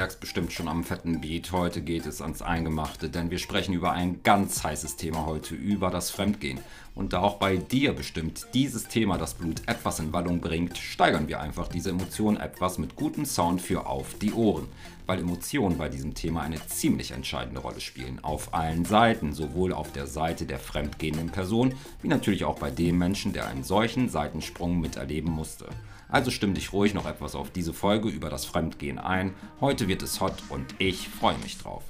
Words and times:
merkst 0.00 0.18
bestimmt 0.18 0.50
schon 0.50 0.66
am 0.66 0.82
fetten 0.82 1.20
Beat, 1.20 1.52
heute 1.52 1.82
geht 1.82 2.06
es 2.06 2.22
ans 2.22 2.40
Eingemachte, 2.40 3.10
denn 3.10 3.30
wir 3.30 3.38
sprechen 3.38 3.74
über 3.74 3.92
ein 3.92 4.22
ganz 4.22 4.64
heißes 4.64 4.96
Thema 4.96 5.26
heute, 5.26 5.54
über 5.54 5.90
das 5.90 6.10
Fremdgehen. 6.10 6.58
Und 6.94 7.12
da 7.12 7.20
auch 7.20 7.36
bei 7.36 7.58
dir 7.58 7.92
bestimmt 7.92 8.46
dieses 8.54 8.88
Thema 8.88 9.18
das 9.18 9.34
Blut 9.34 9.60
etwas 9.66 9.98
in 10.00 10.14
Wallung 10.14 10.40
bringt, 10.40 10.78
steigern 10.78 11.28
wir 11.28 11.40
einfach 11.40 11.68
diese 11.68 11.90
Emotionen 11.90 12.38
etwas 12.38 12.78
mit 12.78 12.96
gutem 12.96 13.26
Sound 13.26 13.60
für 13.60 13.84
auf 13.84 14.14
die 14.14 14.32
Ohren. 14.32 14.68
Weil 15.04 15.18
Emotionen 15.18 15.76
bei 15.76 15.90
diesem 15.90 16.14
Thema 16.14 16.40
eine 16.40 16.66
ziemlich 16.66 17.10
entscheidende 17.10 17.60
Rolle 17.60 17.82
spielen. 17.82 18.24
Auf 18.24 18.54
allen 18.54 18.86
Seiten, 18.86 19.34
sowohl 19.34 19.74
auf 19.74 19.92
der 19.92 20.06
Seite 20.06 20.46
der 20.46 20.60
fremdgehenden 20.60 21.28
Person, 21.28 21.74
wie 22.00 22.08
natürlich 22.08 22.46
auch 22.46 22.58
bei 22.58 22.70
dem 22.70 22.96
Menschen, 22.96 23.34
der 23.34 23.48
einen 23.48 23.64
solchen 23.64 24.08
Seitensprung 24.08 24.80
miterleben 24.80 25.30
musste. 25.30 25.66
Also 26.10 26.30
stimm 26.30 26.54
dich 26.54 26.72
ruhig 26.72 26.94
noch 26.94 27.06
etwas 27.06 27.34
auf 27.34 27.50
diese 27.50 27.72
Folge 27.72 28.08
über 28.08 28.30
das 28.30 28.44
Fremdgehen 28.44 28.98
ein. 28.98 29.34
Heute 29.60 29.88
wird 29.88 30.02
es 30.02 30.20
hot 30.20 30.34
und 30.48 30.66
ich 30.78 31.08
freue 31.08 31.38
mich 31.38 31.58
drauf. 31.58 31.84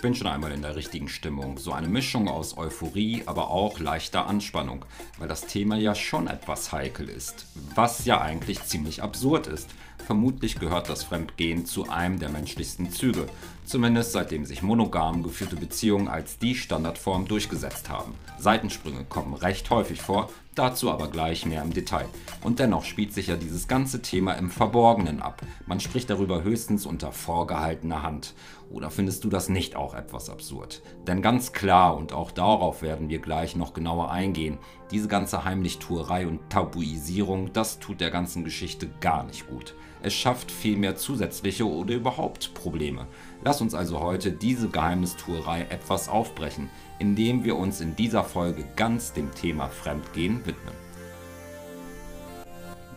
Ich 0.00 0.02
bin 0.02 0.14
schon 0.14 0.28
einmal 0.28 0.52
in 0.52 0.62
der 0.62 0.76
richtigen 0.76 1.10
Stimmung. 1.10 1.58
So 1.58 1.72
eine 1.72 1.86
Mischung 1.86 2.26
aus 2.26 2.56
Euphorie, 2.56 3.22
aber 3.26 3.50
auch 3.50 3.80
leichter 3.80 4.26
Anspannung, 4.26 4.86
weil 5.18 5.28
das 5.28 5.42
Thema 5.42 5.76
ja 5.76 5.94
schon 5.94 6.26
etwas 6.26 6.72
heikel 6.72 7.10
ist. 7.10 7.44
Was 7.74 8.06
ja 8.06 8.18
eigentlich 8.18 8.64
ziemlich 8.64 9.02
absurd 9.02 9.46
ist. 9.46 9.68
Vermutlich 10.06 10.58
gehört 10.58 10.88
das 10.88 11.04
Fremdgehen 11.04 11.66
zu 11.66 11.90
einem 11.90 12.18
der 12.18 12.30
menschlichsten 12.30 12.90
Züge, 12.90 13.26
zumindest 13.64 14.12
seitdem 14.12 14.44
sich 14.44 14.62
monogam 14.62 15.22
geführte 15.22 15.56
Beziehungen 15.56 16.08
als 16.08 16.38
die 16.38 16.54
Standardform 16.54 17.26
durchgesetzt 17.26 17.88
haben. 17.88 18.14
Seitensprünge 18.38 19.04
kommen 19.04 19.34
recht 19.34 19.70
häufig 19.70 20.00
vor, 20.00 20.30
dazu 20.54 20.90
aber 20.90 21.08
gleich 21.08 21.46
mehr 21.46 21.62
im 21.62 21.72
Detail. 21.72 22.06
Und 22.42 22.58
dennoch 22.58 22.84
spielt 22.84 23.14
sich 23.14 23.28
ja 23.28 23.36
dieses 23.36 23.68
ganze 23.68 24.02
Thema 24.02 24.32
im 24.34 24.50
Verborgenen 24.50 25.22
ab. 25.22 25.42
Man 25.66 25.80
spricht 25.80 26.10
darüber 26.10 26.42
höchstens 26.42 26.86
unter 26.86 27.12
vorgehaltener 27.12 28.02
Hand. 28.02 28.34
Oder 28.70 28.90
findest 28.90 29.24
du 29.24 29.28
das 29.28 29.48
nicht 29.48 29.74
auch 29.74 29.94
etwas 29.94 30.30
absurd? 30.30 30.82
Denn 31.06 31.22
ganz 31.22 31.52
klar, 31.52 31.96
und 31.96 32.12
auch 32.12 32.30
darauf 32.30 32.82
werden 32.82 33.08
wir 33.08 33.18
gleich 33.18 33.56
noch 33.56 33.74
genauer 33.74 34.10
eingehen, 34.10 34.58
diese 34.90 35.08
ganze 35.08 35.44
Heimlichtuerei 35.44 36.26
und 36.26 36.50
Tabuisierung, 36.50 37.52
das 37.52 37.78
tut 37.80 38.00
der 38.00 38.10
ganzen 38.10 38.44
Geschichte 38.44 38.88
gar 39.00 39.24
nicht 39.24 39.48
gut. 39.48 39.74
Es 40.02 40.14
schafft 40.14 40.50
vielmehr 40.50 40.96
zusätzliche 40.96 41.68
oder 41.68 41.94
überhaupt 41.94 42.54
Probleme. 42.54 43.06
Lass 43.42 43.60
uns 43.62 43.74
also 43.74 44.00
heute 44.00 44.32
diese 44.32 44.68
Geheimnistuerei 44.68 45.62
etwas 45.70 46.08
aufbrechen, 46.08 46.68
indem 46.98 47.42
wir 47.44 47.56
uns 47.56 47.80
in 47.80 47.96
dieser 47.96 48.22
Folge 48.22 48.66
ganz 48.76 49.14
dem 49.14 49.34
Thema 49.34 49.68
Fremdgehen 49.68 50.44
widmen. 50.44 50.74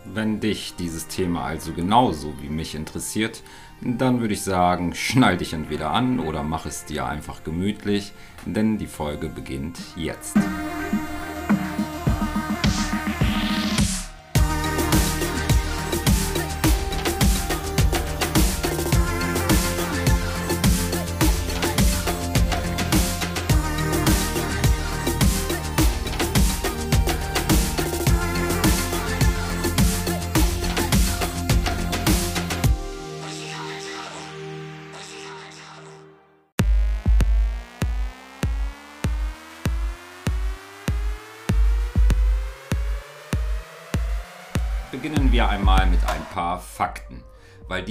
Wenn 0.05 0.41
dich 0.41 0.75
dieses 0.75 1.07
Thema 1.07 1.45
also 1.45 1.71
genauso 1.71 2.33
wie 2.41 2.49
mich 2.49 2.75
interessiert, 2.75 3.41
dann 3.81 4.19
würde 4.19 4.33
ich 4.33 4.41
sagen, 4.41 4.93
schnall 4.93 5.37
dich 5.37 5.53
entweder 5.53 5.91
an 5.91 6.19
oder 6.19 6.43
mach 6.43 6.65
es 6.65 6.83
dir 6.83 7.05
einfach 7.05 7.45
gemütlich, 7.45 8.11
denn 8.45 8.77
die 8.77 8.87
Folge 8.87 9.29
beginnt 9.29 9.79
jetzt. 9.95 10.37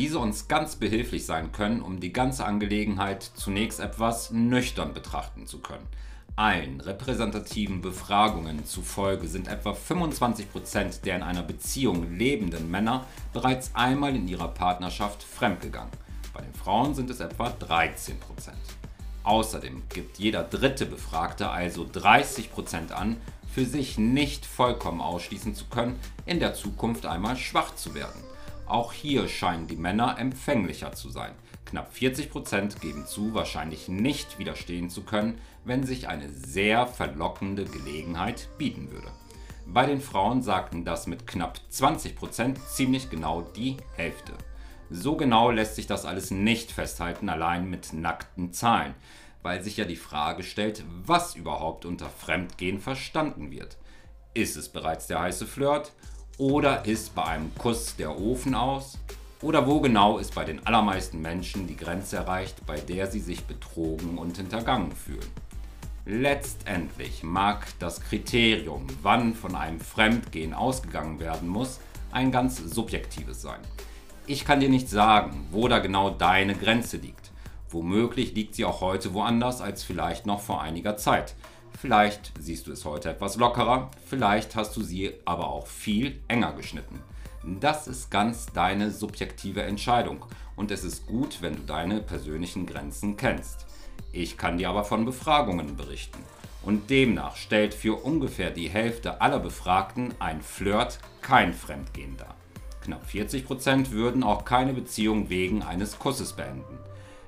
Diese 0.02 0.18
uns 0.18 0.48
ganz 0.48 0.74
behilflich 0.74 1.26
sein 1.26 1.52
können, 1.52 1.80
um 1.80 2.00
die 2.00 2.12
ganze 2.12 2.44
Angelegenheit 2.44 3.22
zunächst 3.22 3.78
etwas 3.78 4.32
nüchtern 4.32 4.94
betrachten 4.94 5.46
zu 5.46 5.60
können. 5.60 5.86
Allen 6.34 6.80
repräsentativen 6.80 7.82
Befragungen 7.82 8.66
zufolge 8.66 9.28
sind 9.28 9.46
etwa 9.46 9.70
25% 9.70 11.02
der 11.02 11.14
in 11.14 11.22
einer 11.22 11.44
Beziehung 11.44 12.18
lebenden 12.18 12.68
Männer 12.68 13.06
bereits 13.32 13.76
einmal 13.76 14.16
in 14.16 14.26
ihrer 14.26 14.48
Partnerschaft 14.48 15.22
fremdgegangen. 15.22 15.92
Bei 16.34 16.40
den 16.40 16.54
Frauen 16.54 16.96
sind 16.96 17.08
es 17.08 17.20
etwa 17.20 17.50
13%. 17.50 18.14
Außerdem 19.22 19.84
gibt 19.88 20.18
jeder 20.18 20.42
dritte 20.42 20.84
Befragte, 20.84 21.48
also 21.48 21.84
30% 21.84 22.90
an, 22.90 23.18
für 23.54 23.64
sich 23.64 23.98
nicht 23.98 24.46
vollkommen 24.46 25.00
ausschließen 25.00 25.54
zu 25.54 25.66
können, 25.66 25.94
in 26.26 26.40
der 26.40 26.54
Zukunft 26.54 27.06
einmal 27.06 27.36
schwach 27.36 27.76
zu 27.76 27.94
werden. 27.94 28.31
Auch 28.72 28.94
hier 28.94 29.28
scheinen 29.28 29.66
die 29.66 29.76
Männer 29.76 30.18
empfänglicher 30.18 30.92
zu 30.92 31.10
sein. 31.10 31.32
Knapp 31.66 31.92
40% 31.94 32.80
geben 32.80 33.04
zu, 33.06 33.34
wahrscheinlich 33.34 33.88
nicht 33.88 34.38
widerstehen 34.38 34.88
zu 34.88 35.02
können, 35.02 35.38
wenn 35.66 35.84
sich 35.84 36.08
eine 36.08 36.30
sehr 36.30 36.86
verlockende 36.86 37.66
Gelegenheit 37.66 38.48
bieten 38.56 38.90
würde. 38.90 39.08
Bei 39.66 39.84
den 39.84 40.00
Frauen 40.00 40.40
sagten 40.40 40.86
das 40.86 41.06
mit 41.06 41.26
knapp 41.26 41.60
20% 41.70 42.56
ziemlich 42.66 43.10
genau 43.10 43.42
die 43.42 43.76
Hälfte. 43.94 44.32
So 44.88 45.16
genau 45.16 45.50
lässt 45.50 45.76
sich 45.76 45.86
das 45.86 46.06
alles 46.06 46.30
nicht 46.30 46.72
festhalten, 46.72 47.28
allein 47.28 47.68
mit 47.68 47.92
nackten 47.92 48.54
Zahlen 48.54 48.94
weil 49.44 49.62
sich 49.62 49.76
ja 49.76 49.84
die 49.84 49.96
Frage 49.96 50.44
stellt, 50.44 50.84
was 51.04 51.34
überhaupt 51.34 51.84
unter 51.84 52.08
Fremdgehen 52.08 52.80
verstanden 52.80 53.50
wird. 53.50 53.76
Ist 54.34 54.56
es 54.56 54.68
bereits 54.68 55.08
der 55.08 55.20
heiße 55.20 55.46
Flirt? 55.46 55.92
Oder 56.38 56.86
ist 56.86 57.14
bei 57.14 57.24
einem 57.24 57.54
Kuss 57.56 57.94
der 57.96 58.18
Ofen 58.18 58.54
aus? 58.54 58.98
Oder 59.42 59.66
wo 59.66 59.80
genau 59.80 60.18
ist 60.18 60.34
bei 60.34 60.44
den 60.44 60.66
allermeisten 60.66 61.20
Menschen 61.20 61.66
die 61.66 61.76
Grenze 61.76 62.16
erreicht, 62.16 62.64
bei 62.64 62.80
der 62.80 63.06
sie 63.06 63.20
sich 63.20 63.44
betrogen 63.44 64.16
und 64.16 64.38
hintergangen 64.38 64.92
fühlen? 64.92 65.30
Letztendlich 66.06 67.22
mag 67.22 67.66
das 67.78 68.00
Kriterium, 68.00 68.86
wann 69.02 69.34
von 69.34 69.54
einem 69.54 69.78
Fremdgehen 69.78 70.54
ausgegangen 70.54 71.20
werden 71.20 71.48
muss, 71.48 71.80
ein 72.12 72.32
ganz 72.32 72.56
subjektives 72.56 73.42
sein. 73.42 73.60
Ich 74.26 74.44
kann 74.44 74.60
dir 74.60 74.68
nicht 74.68 74.88
sagen, 74.88 75.46
wo 75.50 75.68
da 75.68 75.80
genau 75.80 76.10
deine 76.10 76.54
Grenze 76.54 76.96
liegt. 76.96 77.30
Womöglich 77.68 78.34
liegt 78.34 78.54
sie 78.54 78.64
auch 78.64 78.80
heute 78.80 79.12
woanders 79.12 79.60
als 79.60 79.82
vielleicht 79.82 80.24
noch 80.26 80.40
vor 80.40 80.62
einiger 80.62 80.96
Zeit. 80.96 81.34
Vielleicht 81.80 82.32
siehst 82.38 82.66
du 82.66 82.72
es 82.72 82.84
heute 82.84 83.10
etwas 83.10 83.36
lockerer, 83.36 83.90
vielleicht 84.06 84.54
hast 84.54 84.76
du 84.76 84.82
sie 84.82 85.14
aber 85.24 85.48
auch 85.48 85.66
viel 85.66 86.20
enger 86.28 86.52
geschnitten. 86.52 87.00
Das 87.44 87.88
ist 87.88 88.10
ganz 88.10 88.46
deine 88.46 88.90
subjektive 88.90 89.62
Entscheidung 89.62 90.24
und 90.54 90.70
es 90.70 90.84
ist 90.84 91.06
gut, 91.06 91.38
wenn 91.40 91.56
du 91.56 91.62
deine 91.62 92.00
persönlichen 92.00 92.66
Grenzen 92.66 93.16
kennst. 93.16 93.66
Ich 94.12 94.36
kann 94.36 94.58
dir 94.58 94.68
aber 94.68 94.84
von 94.84 95.04
Befragungen 95.04 95.76
berichten. 95.76 96.20
Und 96.62 96.90
demnach 96.90 97.34
stellt 97.34 97.74
für 97.74 97.96
ungefähr 98.04 98.50
die 98.50 98.68
Hälfte 98.68 99.20
aller 99.20 99.40
Befragten 99.40 100.14
ein 100.20 100.40
Flirt 100.42 101.00
kein 101.20 101.52
Fremdgehen 101.52 102.16
dar. 102.16 102.36
Knapp 102.82 103.04
40% 103.06 103.90
würden 103.90 104.22
auch 104.22 104.44
keine 104.44 104.72
Beziehung 104.72 105.28
wegen 105.28 105.62
eines 105.62 105.98
Kusses 105.98 106.34
beenden. 106.34 106.78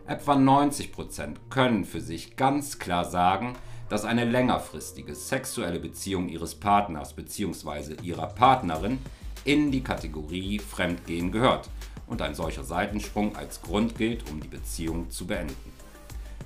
Etwa 0.06 0.35
90% 0.35 1.37
können 1.50 1.85
für 1.85 2.00
sich 2.00 2.37
ganz 2.37 2.79
klar 2.79 3.05
sagen, 3.05 3.55
dass 3.88 4.04
eine 4.04 4.25
längerfristige 4.25 5.14
sexuelle 5.14 5.78
Beziehung 5.78 6.28
ihres 6.28 6.54
Partners 6.54 7.12
bzw. 7.12 7.96
ihrer 8.02 8.28
Partnerin 8.28 8.98
in 9.44 9.70
die 9.70 9.82
Kategorie 9.82 10.58
Fremdgehen 10.58 11.31
gehört 11.31 11.69
und 12.06 12.22
ein 12.22 12.34
solcher 12.34 12.64
Seitensprung 12.64 13.36
als 13.36 13.62
Grund 13.62 13.96
gilt, 13.96 14.31
um 14.31 14.40
die 14.40 14.48
Beziehung 14.48 15.10
zu 15.10 15.26
beenden. 15.26 15.72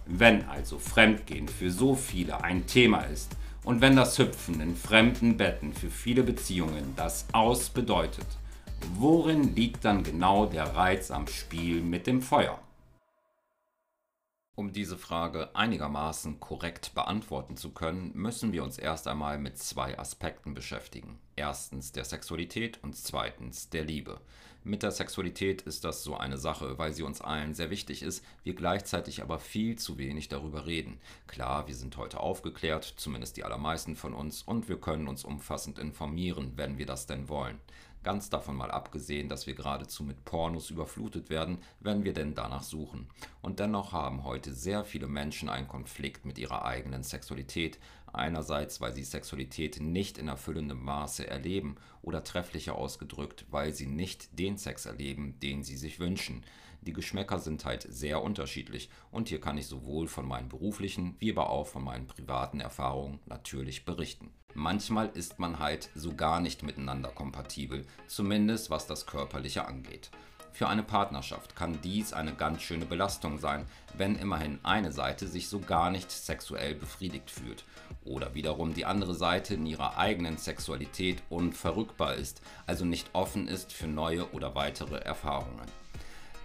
Wenn 0.07 0.49
also 0.49 0.79
Fremdgehen 0.79 1.49
für 1.49 1.71
so 1.71 1.95
viele 1.95 2.43
ein 2.43 2.67
Thema 2.67 3.03
ist 3.03 3.37
und 3.65 3.81
wenn 3.81 3.97
das 3.97 4.19
Hüpfen 4.19 4.61
in 4.61 4.75
fremden 4.75 5.37
Betten 5.37 5.73
für 5.73 5.91
viele 5.91 6.23
Beziehungen 6.23 6.95
das 6.97 7.27
Aus 7.33 7.69
bedeutet, 7.69 8.27
worin 8.95 9.55
liegt 9.55 9.85
dann 9.85 10.03
genau 10.03 10.47
der 10.47 10.75
Reiz 10.75 11.11
am 11.11 11.27
Spiel 11.27 11.83
mit 11.83 12.07
dem 12.07 12.23
Feuer? 12.23 12.59
Um 14.59 14.73
diese 14.73 14.99
Frage 14.99 15.55
einigermaßen 15.55 16.41
korrekt 16.41 16.93
beantworten 16.93 17.57
zu 17.57 17.71
können, 17.71 18.11
müssen 18.17 18.53
wir 18.53 18.65
uns 18.65 18.77
erst 18.77 19.07
einmal 19.07 19.39
mit 19.39 19.57
zwei 19.57 19.97
Aspekten 19.97 20.53
beschäftigen. 20.53 21.21
Erstens 21.37 21.93
der 21.93 22.05
Sexualität 22.05 22.81
und 22.83 22.97
zweitens 22.97 23.71
der 23.71 23.85
Liebe. 23.85 24.21
Mit 24.65 24.83
der 24.83 24.91
Sexualität 24.91 25.63
ist 25.63 25.85
das 25.85 26.03
so 26.03 26.17
eine 26.17 26.39
Sache, 26.39 26.77
weil 26.77 26.93
sie 26.93 27.05
uns 27.05 27.21
allen 27.21 27.55
sehr 27.55 27.71
wichtig 27.71 28.03
ist, 28.03 28.25
wir 28.43 28.57
gleichzeitig 28.57 29.23
aber 29.23 29.39
viel 29.39 29.77
zu 29.77 29.97
wenig 29.97 30.29
darüber 30.29 30.67
reden. 30.67 30.99
Klar, 31.29 31.69
wir 31.69 31.77
sind 31.77 31.97
heute 31.97 32.19
aufgeklärt, 32.19 32.95
zumindest 32.97 33.37
die 33.37 33.45
allermeisten 33.45 33.95
von 33.95 34.13
uns, 34.13 34.43
und 34.43 34.69
wir 34.69 34.81
können 34.81 35.07
uns 35.07 35.25
umfassend 35.25 35.79
informieren, 35.79 36.55
wenn 36.57 36.79
wir 36.79 36.87
das 36.87 37.07
denn 37.07 37.29
wollen. 37.29 37.61
Ganz 38.03 38.31
davon 38.31 38.57
mal 38.57 38.71
abgesehen, 38.71 39.29
dass 39.29 39.47
wir 39.47 39.55
geradezu 39.55 40.05
mit 40.05 40.25
Pornos 40.25 40.71
überflutet 40.71 41.31
werden, 41.31 41.59
wenn 41.81 42.05
wir 42.05 42.13
denn 42.13 42.35
danach 42.35 42.63
suchen. 42.63 43.09
Und 43.43 43.59
dennoch 43.59 43.93
haben 43.93 44.25
heute 44.25 44.55
sehr 44.55 44.85
viele 44.85 45.09
Menschen 45.09 45.49
einen 45.49 45.69
Konflikt 45.69 46.25
mit 46.25 46.39
ihrer 46.39 46.65
eigenen 46.65 47.03
Sexualität. 47.03 47.79
Einerseits, 48.19 48.81
weil 48.81 48.93
sie 48.93 49.05
Sexualität 49.05 49.81
nicht 49.81 50.19
in 50.19 50.29
erfüllendem 50.29 50.83
Maße 50.83 51.27
erleben 51.27 51.77
oder 52.03 52.25
trefflicher 52.25 52.75
ausgedrückt, 52.75 53.47
weil 53.51 53.73
sie 53.73 53.87
nicht 53.87 54.39
den 54.39 54.59
Sex 54.59 54.87
erleben, 54.87 55.39
den 55.41 55.63
sie 55.63 55.77
sich 55.77 56.01
wünschen. 56.01 56.45
Die 56.81 56.93
Geschmäcker 56.93 57.39
sind 57.39 57.65
halt 57.65 57.87
sehr 57.89 58.23
unterschiedlich 58.23 58.89
und 59.11 59.29
hier 59.29 59.41
kann 59.41 59.59
ich 59.59 59.67
sowohl 59.67 60.09
von 60.09 60.27
meinen 60.27 60.49
beruflichen 60.49 61.17
wie 61.19 61.31
aber 61.33 61.51
auch 61.51 61.67
von 61.67 61.85
meinen 61.85 62.07
privaten 62.07 62.61
Erfahrungen 62.61 63.21
natürlich 63.27 63.85
berichten. 63.85 64.31
Manchmal 64.55 65.11
ist 65.15 65.39
man 65.39 65.59
halt 65.59 65.91
so 65.95 66.15
gar 66.15 66.41
nicht 66.41 66.63
miteinander 66.63 67.11
kompatibel, 67.11 67.87
zumindest 68.07 68.71
was 68.71 68.87
das 68.87 69.07
Körperliche 69.07 69.67
angeht. 69.67 70.11
Für 70.59 70.67
eine 70.67 70.83
Partnerschaft 70.83 71.55
kann 71.55 71.81
dies 71.83 72.13
eine 72.13 72.35
ganz 72.35 72.63
schöne 72.63 72.85
Belastung 72.85 73.39
sein, 73.39 73.65
wenn 73.97 74.19
immerhin 74.19 74.59
eine 74.65 74.91
Seite 74.91 75.29
sich 75.29 75.49
so 75.49 75.61
gar 75.61 75.89
nicht 75.89 76.11
sexuell 76.11 76.75
befriedigt 76.75 77.31
fühlt 77.31 77.65
oder 78.05 78.35
wiederum 78.35 78.75
die 78.75 78.85
andere 78.85 79.15
Seite 79.15 79.55
in 79.55 79.67
ihrer 79.67 79.99
eigenen 79.99 80.37
Sexualität 80.37 81.23
unverrückbar 81.31 82.17
ist, 82.17 82.43
also 82.67 82.85
nicht 82.85 83.11
offen 83.13 83.47
ist 83.47 83.73
für 83.73 83.87
neue 83.87 84.33
oder 84.33 84.57
weitere 84.57 84.97
Erfahrungen 84.97 85.69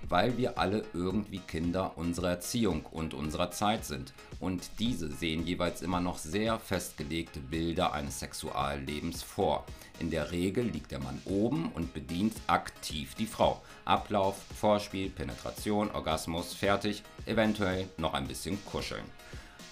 weil 0.10 0.38
wir 0.38 0.58
alle 0.58 0.84
irgendwie 0.94 1.40
Kinder 1.40 1.98
unserer 1.98 2.32
Erziehung 2.32 2.86
und 2.86 3.14
unserer 3.14 3.52
Zeit 3.52 3.86
sind. 3.86 4.14
Und 4.40 4.80
diese 4.80 5.12
sehen 5.12 5.46
jeweils 5.46 5.82
immer 5.82 6.02
noch 6.02 6.18
sehr 6.18 6.60
festgelegte 6.60 7.40
Bilder 7.40 7.94
eines 7.94 8.20
Sexuallebens 8.20 9.24
vor. 9.24 9.66
In 10.00 10.10
der 10.10 10.32
Regel 10.32 10.66
liegt 10.66 10.92
der 10.92 11.00
Mann 11.00 11.22
oben 11.26 11.72
und 11.74 11.94
bedient 11.94 12.36
aktiv 12.48 13.16
die 13.16 13.26
Frau. 13.26 13.62
Ablauf, 13.86 14.36
Vorspiel, 14.60 15.10
Penetration, 15.10 15.92
Orgasmus, 15.92 16.54
fertig, 16.54 17.04
eventuell 17.26 17.88
noch 17.98 18.14
ein 18.14 18.28
bisschen 18.28 18.64
kuscheln. 18.66 19.06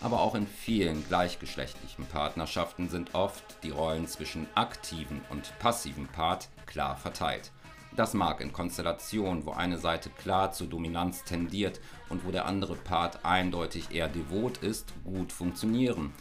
Aber 0.02 0.22
auch 0.22 0.34
in 0.34 0.48
vielen 0.48 1.08
gleichgeschlechtlichen 1.08 2.06
Partnerschaften 2.06 2.90
sind 2.90 3.14
oft 3.14 3.44
die 3.64 3.70
Rollen 3.70 4.08
zwischen 4.08 4.48
aktiven 4.56 5.22
und 5.30 5.58
passiven 5.60 6.08
Part 6.08 6.50
klar 6.66 6.98
verteilt. 6.98 7.52
Das 7.94 8.14
mag 8.14 8.40
in 8.40 8.54
Konstellationen, 8.54 9.46
wo 9.46 9.52
eine 9.52 9.78
Seite 9.78 10.10
klar 10.10 10.54
zur 10.54 10.68
Dominanz 10.68 11.26
tendiert 11.26 11.82
und 12.08 12.26
wo 12.26 12.32
der 12.32 12.46
andere 12.46 12.76
Part 12.76 13.26
eindeutig 13.26 13.92
eher 13.92 14.08
devot 14.08 14.60
ist, 14.60 14.94
gut 15.04 15.34
funktionieren. 15.34 16.14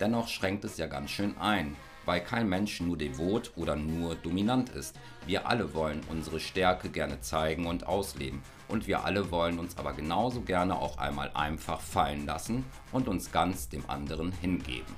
Dennoch 0.00 0.28
schränkt 0.28 0.64
es 0.64 0.78
ja 0.78 0.86
ganz 0.86 1.10
schön 1.10 1.36
ein, 1.36 1.76
weil 2.06 2.22
kein 2.22 2.48
Mensch 2.48 2.80
nur 2.80 2.96
devot 2.96 3.52
oder 3.56 3.76
nur 3.76 4.14
dominant 4.14 4.70
ist. 4.70 4.98
Wir 5.26 5.46
alle 5.46 5.74
wollen 5.74 6.00
unsere 6.08 6.40
Stärke 6.40 6.88
gerne 6.88 7.20
zeigen 7.20 7.66
und 7.66 7.86
ausleben 7.86 8.42
und 8.66 8.86
wir 8.86 9.04
alle 9.04 9.30
wollen 9.30 9.58
uns 9.58 9.76
aber 9.76 9.92
genauso 9.92 10.40
gerne 10.40 10.78
auch 10.78 10.96
einmal 10.96 11.30
einfach 11.34 11.82
fallen 11.82 12.24
lassen 12.24 12.64
und 12.90 13.06
uns 13.06 13.32
ganz 13.32 13.68
dem 13.68 13.84
anderen 13.90 14.32
hingeben. 14.32 14.94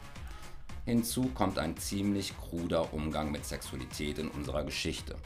Hinzu 0.84 1.30
kommt 1.34 1.58
ein 1.58 1.76
ziemlich 1.76 2.38
kruder 2.38 2.94
Umgang 2.94 3.32
mit 3.32 3.44
Sexualität 3.44 4.18
in 4.18 4.28
unserer 4.28 4.62
Geschichte 4.62 5.16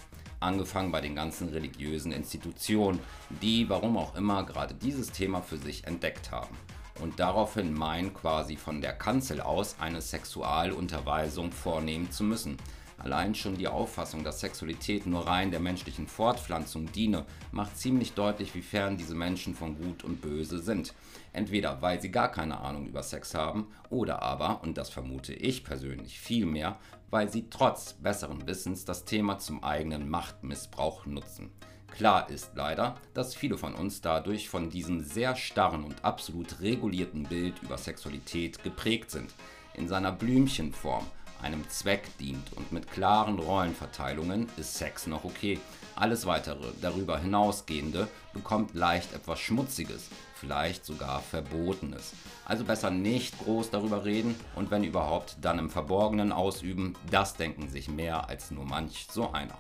angefangen 0.40 0.92
bei 0.92 1.00
den 1.00 1.14
ganzen 1.14 1.48
religiösen 1.48 2.12
Institutionen, 2.12 3.00
die, 3.42 3.68
warum 3.68 3.96
auch 3.96 4.14
immer, 4.14 4.44
gerade 4.44 4.74
dieses 4.74 5.10
Thema 5.12 5.40
für 5.40 5.58
sich 5.58 5.86
entdeckt 5.86 6.30
haben 6.30 6.56
und 7.00 7.18
daraufhin 7.18 7.72
meinen, 7.74 8.14
quasi 8.14 8.56
von 8.56 8.80
der 8.80 8.92
Kanzel 8.92 9.40
aus 9.40 9.76
eine 9.80 10.00
Sexualunterweisung 10.00 11.52
vornehmen 11.52 12.10
zu 12.10 12.24
müssen. 12.24 12.56
Allein 12.96 13.34
schon 13.34 13.58
die 13.58 13.66
Auffassung, 13.66 14.22
dass 14.22 14.40
Sexualität 14.40 15.04
nur 15.04 15.26
rein 15.26 15.50
der 15.50 15.58
menschlichen 15.58 16.06
Fortpflanzung 16.06 16.90
diene, 16.92 17.26
macht 17.50 17.76
ziemlich 17.76 18.12
deutlich, 18.12 18.54
wie 18.54 18.62
fern 18.62 18.96
diese 18.96 19.16
Menschen 19.16 19.54
von 19.54 19.76
Gut 19.76 20.04
und 20.04 20.22
Böse 20.22 20.60
sind. 20.60 20.94
Entweder 21.32 21.82
weil 21.82 22.00
sie 22.00 22.12
gar 22.12 22.30
keine 22.30 22.60
Ahnung 22.60 22.86
über 22.86 23.02
Sex 23.02 23.34
haben 23.34 23.66
oder 23.90 24.22
aber, 24.22 24.62
und 24.62 24.78
das 24.78 24.90
vermute 24.90 25.34
ich 25.34 25.64
persönlich 25.64 26.20
viel 26.20 26.46
mehr, 26.46 26.78
weil 27.14 27.30
sie 27.30 27.48
trotz 27.48 27.92
besseren 27.92 28.44
Wissens 28.48 28.84
das 28.84 29.04
Thema 29.04 29.38
zum 29.38 29.62
eigenen 29.62 30.10
Machtmissbrauch 30.10 31.06
nutzen. 31.06 31.52
Klar 31.92 32.28
ist 32.28 32.50
leider, 32.56 32.96
dass 33.14 33.36
viele 33.36 33.56
von 33.56 33.76
uns 33.76 34.00
dadurch 34.00 34.48
von 34.48 34.68
diesem 34.68 35.00
sehr 35.00 35.36
starren 35.36 35.84
und 35.84 36.04
absolut 36.04 36.60
regulierten 36.60 37.22
Bild 37.22 37.62
über 37.62 37.78
Sexualität 37.78 38.64
geprägt 38.64 39.12
sind. 39.12 39.32
In 39.74 39.86
seiner 39.86 40.10
Blümchenform 40.10 41.06
einem 41.40 41.68
Zweck 41.68 42.02
dient 42.18 42.52
und 42.54 42.72
mit 42.72 42.90
klaren 42.90 43.38
Rollenverteilungen 43.38 44.48
ist 44.56 44.74
Sex 44.74 45.06
noch 45.06 45.22
okay. 45.22 45.60
Alles 45.94 46.26
weitere, 46.26 46.72
darüber 46.82 47.16
hinausgehende, 47.20 48.08
bekommt 48.32 48.74
leicht 48.74 49.14
etwas 49.14 49.38
Schmutziges, 49.38 50.08
vielleicht 50.44 50.84
sogar 50.84 51.22
Verbotenes. 51.22 52.12
Also 52.44 52.64
besser 52.64 52.90
nicht 52.90 53.38
groß 53.38 53.70
darüber 53.70 54.04
reden 54.04 54.34
und 54.54 54.70
wenn 54.70 54.84
überhaupt, 54.84 55.38
dann 55.40 55.58
im 55.58 55.70
Verborgenen 55.70 56.32
ausüben, 56.32 56.94
das 57.10 57.34
denken 57.34 57.68
sich 57.68 57.88
mehr 57.88 58.28
als 58.28 58.50
nur 58.50 58.66
manch 58.66 59.06
so 59.10 59.32
einer. 59.32 59.56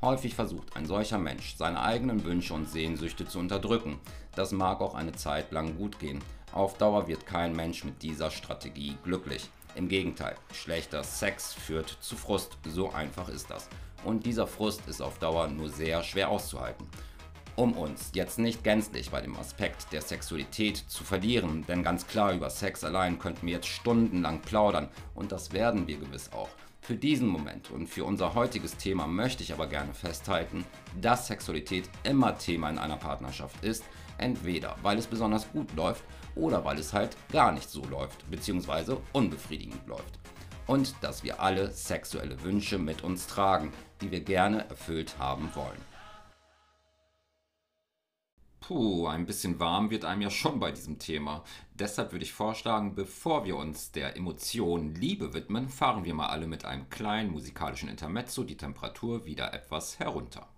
Häufig 0.00 0.34
versucht 0.34 0.74
ein 0.76 0.86
solcher 0.86 1.18
Mensch, 1.18 1.56
seine 1.58 1.82
eigenen 1.82 2.24
Wünsche 2.24 2.54
und 2.54 2.70
Sehnsüchte 2.70 3.26
zu 3.26 3.38
unterdrücken. 3.38 4.00
Das 4.34 4.50
mag 4.50 4.80
auch 4.80 4.94
eine 4.94 5.12
Zeit 5.12 5.52
lang 5.52 5.76
gut 5.76 5.98
gehen. 5.98 6.20
Auf 6.52 6.78
Dauer 6.78 7.06
wird 7.06 7.26
kein 7.26 7.54
Mensch 7.54 7.84
mit 7.84 8.02
dieser 8.02 8.30
Strategie 8.30 8.96
glücklich. 9.04 9.50
Im 9.74 9.88
Gegenteil, 9.88 10.36
schlechter 10.54 11.04
Sex 11.04 11.52
führt 11.52 11.98
zu 12.00 12.16
Frust, 12.16 12.56
so 12.66 12.90
einfach 12.92 13.28
ist 13.28 13.50
das. 13.50 13.68
Und 14.04 14.24
dieser 14.24 14.46
Frust 14.46 14.88
ist 14.88 15.02
auf 15.02 15.18
Dauer 15.18 15.48
nur 15.48 15.68
sehr 15.68 16.02
schwer 16.02 16.30
auszuhalten. 16.30 16.88
Um 17.54 17.74
uns 17.74 18.12
jetzt 18.14 18.38
nicht 18.38 18.64
gänzlich 18.64 19.10
bei 19.10 19.20
dem 19.20 19.36
Aspekt 19.36 19.92
der 19.92 20.00
Sexualität 20.00 20.78
zu 20.88 21.04
verlieren, 21.04 21.66
denn 21.68 21.82
ganz 21.82 22.06
klar 22.06 22.32
über 22.32 22.48
Sex 22.48 22.82
allein 22.82 23.18
könnten 23.18 23.46
wir 23.46 23.54
jetzt 23.54 23.68
stundenlang 23.68 24.40
plaudern 24.40 24.88
und 25.14 25.32
das 25.32 25.52
werden 25.52 25.86
wir 25.86 25.98
gewiss 25.98 26.32
auch. 26.32 26.48
Für 26.80 26.94
diesen 26.94 27.28
Moment 27.28 27.70
und 27.70 27.88
für 27.88 28.04
unser 28.04 28.34
heutiges 28.34 28.78
Thema 28.78 29.06
möchte 29.06 29.42
ich 29.42 29.52
aber 29.52 29.66
gerne 29.66 29.92
festhalten, 29.92 30.64
dass 31.00 31.26
Sexualität 31.26 31.90
immer 32.04 32.38
Thema 32.38 32.70
in 32.70 32.78
einer 32.78 32.96
Partnerschaft 32.96 33.62
ist, 33.62 33.84
entweder 34.16 34.74
weil 34.82 34.98
es 34.98 35.06
besonders 35.06 35.46
gut 35.52 35.72
läuft 35.76 36.02
oder 36.34 36.64
weil 36.64 36.78
es 36.78 36.94
halt 36.94 37.16
gar 37.30 37.52
nicht 37.52 37.68
so 37.68 37.84
läuft, 37.84 38.28
beziehungsweise 38.30 38.98
unbefriedigend 39.12 39.86
läuft. 39.86 40.18
Und 40.66 40.94
dass 41.02 41.22
wir 41.22 41.40
alle 41.40 41.70
sexuelle 41.70 42.42
Wünsche 42.42 42.78
mit 42.78 43.04
uns 43.04 43.26
tragen, 43.26 43.72
die 44.00 44.10
wir 44.10 44.20
gerne 44.20 44.68
erfüllt 44.70 45.16
haben 45.18 45.50
wollen. 45.54 45.91
Puh, 48.62 49.08
ein 49.08 49.26
bisschen 49.26 49.58
warm 49.58 49.90
wird 49.90 50.04
einem 50.04 50.22
ja 50.22 50.30
schon 50.30 50.60
bei 50.60 50.70
diesem 50.70 51.00
Thema. 51.00 51.42
Deshalb 51.74 52.12
würde 52.12 52.24
ich 52.24 52.32
vorschlagen, 52.32 52.94
bevor 52.94 53.44
wir 53.44 53.56
uns 53.56 53.90
der 53.90 54.16
Emotion 54.16 54.94
Liebe 54.94 55.34
widmen, 55.34 55.68
fahren 55.68 56.04
wir 56.04 56.14
mal 56.14 56.28
alle 56.28 56.46
mit 56.46 56.64
einem 56.64 56.88
kleinen 56.88 57.32
musikalischen 57.32 57.88
Intermezzo 57.88 58.44
die 58.44 58.56
Temperatur 58.56 59.26
wieder 59.26 59.52
etwas 59.52 59.98
herunter. 59.98 60.48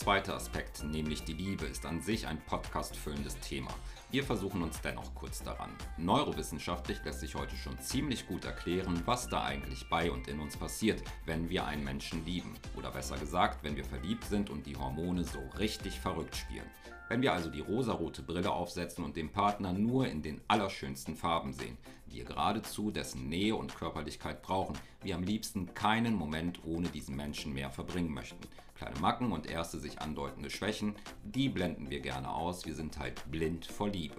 Zweite 0.00 0.32
Aspekt, 0.32 0.82
nämlich 0.82 1.24
die 1.24 1.34
Liebe, 1.34 1.66
ist 1.66 1.84
an 1.84 2.00
sich 2.00 2.26
ein 2.26 2.40
Podcast 2.46 2.96
füllendes 2.96 3.38
Thema. 3.40 3.68
Wir 4.10 4.24
versuchen 4.24 4.62
uns 4.62 4.80
dennoch 4.80 5.14
kurz 5.14 5.42
daran. 5.42 5.68
Neurowissenschaftlich 5.98 7.04
lässt 7.04 7.20
sich 7.20 7.34
heute 7.34 7.54
schon 7.54 7.78
ziemlich 7.80 8.26
gut 8.26 8.46
erklären, 8.46 9.02
was 9.04 9.28
da 9.28 9.44
eigentlich 9.44 9.86
bei 9.90 10.10
und 10.10 10.26
in 10.26 10.40
uns 10.40 10.56
passiert, 10.56 11.02
wenn 11.26 11.50
wir 11.50 11.66
einen 11.66 11.84
Menschen 11.84 12.24
lieben. 12.24 12.54
Oder 12.78 12.90
besser 12.90 13.18
gesagt, 13.18 13.62
wenn 13.62 13.76
wir 13.76 13.84
verliebt 13.84 14.24
sind 14.24 14.48
und 14.48 14.64
die 14.64 14.74
Hormone 14.74 15.22
so 15.22 15.38
richtig 15.58 16.00
verrückt 16.00 16.34
spielen. 16.34 16.64
Wenn 17.10 17.20
wir 17.20 17.34
also 17.34 17.50
die 17.50 17.60
rosarote 17.60 18.22
Brille 18.22 18.52
aufsetzen 18.52 19.04
und 19.04 19.16
den 19.16 19.30
Partner 19.30 19.74
nur 19.74 20.08
in 20.08 20.22
den 20.22 20.40
allerschönsten 20.48 21.14
Farben 21.14 21.52
sehen, 21.52 21.76
wir 22.06 22.24
geradezu 22.24 22.90
dessen 22.90 23.28
Nähe 23.28 23.54
und 23.54 23.76
Körperlichkeit 23.76 24.40
brauchen, 24.40 24.78
wir 25.02 25.14
am 25.14 25.24
liebsten 25.24 25.74
keinen 25.74 26.14
Moment 26.14 26.64
ohne 26.64 26.88
diesen 26.88 27.16
Menschen 27.16 27.52
mehr 27.52 27.70
verbringen 27.70 28.14
möchten. 28.14 28.48
Kleine 28.80 28.98
Macken 28.98 29.32
und 29.32 29.46
erste 29.46 29.78
sich 29.78 30.00
andeutende 30.00 30.48
Schwächen, 30.48 30.94
die 31.22 31.50
blenden 31.50 31.90
wir 31.90 32.00
gerne 32.00 32.30
aus, 32.30 32.64
wir 32.64 32.74
sind 32.74 32.98
halt 32.98 33.30
blind 33.30 33.66
vor 33.66 33.90
Liebe. 33.90 34.16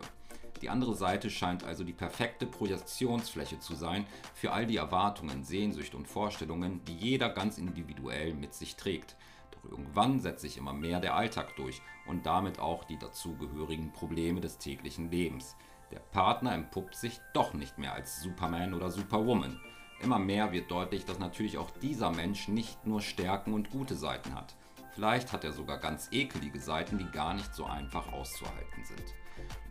Die 0.62 0.70
andere 0.70 0.94
Seite 0.94 1.32
scheint 1.32 1.63
also 1.63 1.84
die 1.84 1.94
perfekte 1.94 2.46
Projektionsfläche 2.46 3.58
zu 3.58 3.74
sein 3.74 4.06
für 4.36 4.51
all 4.51 4.68
die 4.68 4.77
Erwartungen, 4.77 5.44
Sehnsüchte 5.44 5.98
und 5.98 6.08
Vorstellungen, 6.08 6.86
die 6.86 6.96
jeder 6.96 7.30
ganz 7.30 7.58
individuell 7.58 8.36
mit 8.36 8.53
sich 8.53 8.75
trägt. 8.75 9.15
Doch 9.50 9.72
irgendwann 9.72 10.20
setzt 10.20 10.41
sich 10.41 10.58
immer 10.58 10.74
mehr 10.74 11.00
der 11.00 11.15
Alltag 11.15 11.56
durch 11.56 11.82
und 12.06 12.27
damit 12.27 12.60
auch 12.60 12.84
die 12.84 13.00
dazugehörigen 13.00 13.91
Probleme 13.94 14.41
des 14.41 14.60
täglichen 14.60 15.10
Lebens. 15.10 15.56
Der 15.89 16.01
Partner 16.01 16.53
empuppt 16.53 16.94
sich 16.94 17.20
doch 17.34 17.56
nicht 17.56 17.80
mehr 17.80 17.94
als 17.94 18.22
Superman 18.22 18.75
oder 18.75 18.91
Superwoman. 18.91 19.60
Immer 20.03 20.17
mehr 20.17 20.51
wird 20.51 20.72
deutlich, 20.72 21.05
dass 21.05 21.20
natürlich 21.20 21.58
auch 21.58 21.70
dieser 21.81 22.10
Mensch 22.10 22.48
nicht 22.48 22.88
nur 22.88 23.01
Stärken 23.01 23.53
und 23.53 23.70
gute 23.70 23.96
Seiten 23.96 24.34
hat. 24.34 24.55
Vielleicht 24.93 25.31
hat 25.31 25.43
er 25.43 25.53
sogar 25.53 25.77
ganz 25.77 26.10
ekelige 26.12 26.60
Seiten, 26.60 26.98
die 26.98 27.10
gar 27.12 27.34
nicht 27.34 27.53
so 27.53 27.65
einfach 27.65 28.12
auszuhalten 28.12 28.84
sind. 28.84 29.03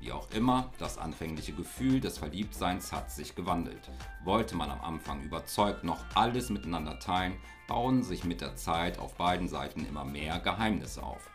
Wie 0.00 0.12
auch 0.12 0.30
immer, 0.30 0.70
das 0.78 0.98
anfängliche 0.98 1.52
Gefühl 1.52 2.00
des 2.00 2.18
Verliebtseins 2.18 2.92
hat 2.92 3.10
sich 3.10 3.34
gewandelt. 3.34 3.90
Wollte 4.24 4.56
man 4.56 4.70
am 4.70 4.80
Anfang 4.80 5.22
überzeugt 5.22 5.84
noch 5.84 5.98
alles 6.14 6.48
miteinander 6.48 6.98
teilen, 6.98 7.36
bauen 7.66 8.02
sich 8.02 8.24
mit 8.24 8.40
der 8.40 8.56
Zeit 8.56 8.98
auf 8.98 9.16
beiden 9.16 9.48
Seiten 9.48 9.84
immer 9.84 10.04
mehr 10.04 10.38
Geheimnisse 10.38 11.02
auf. 11.02 11.30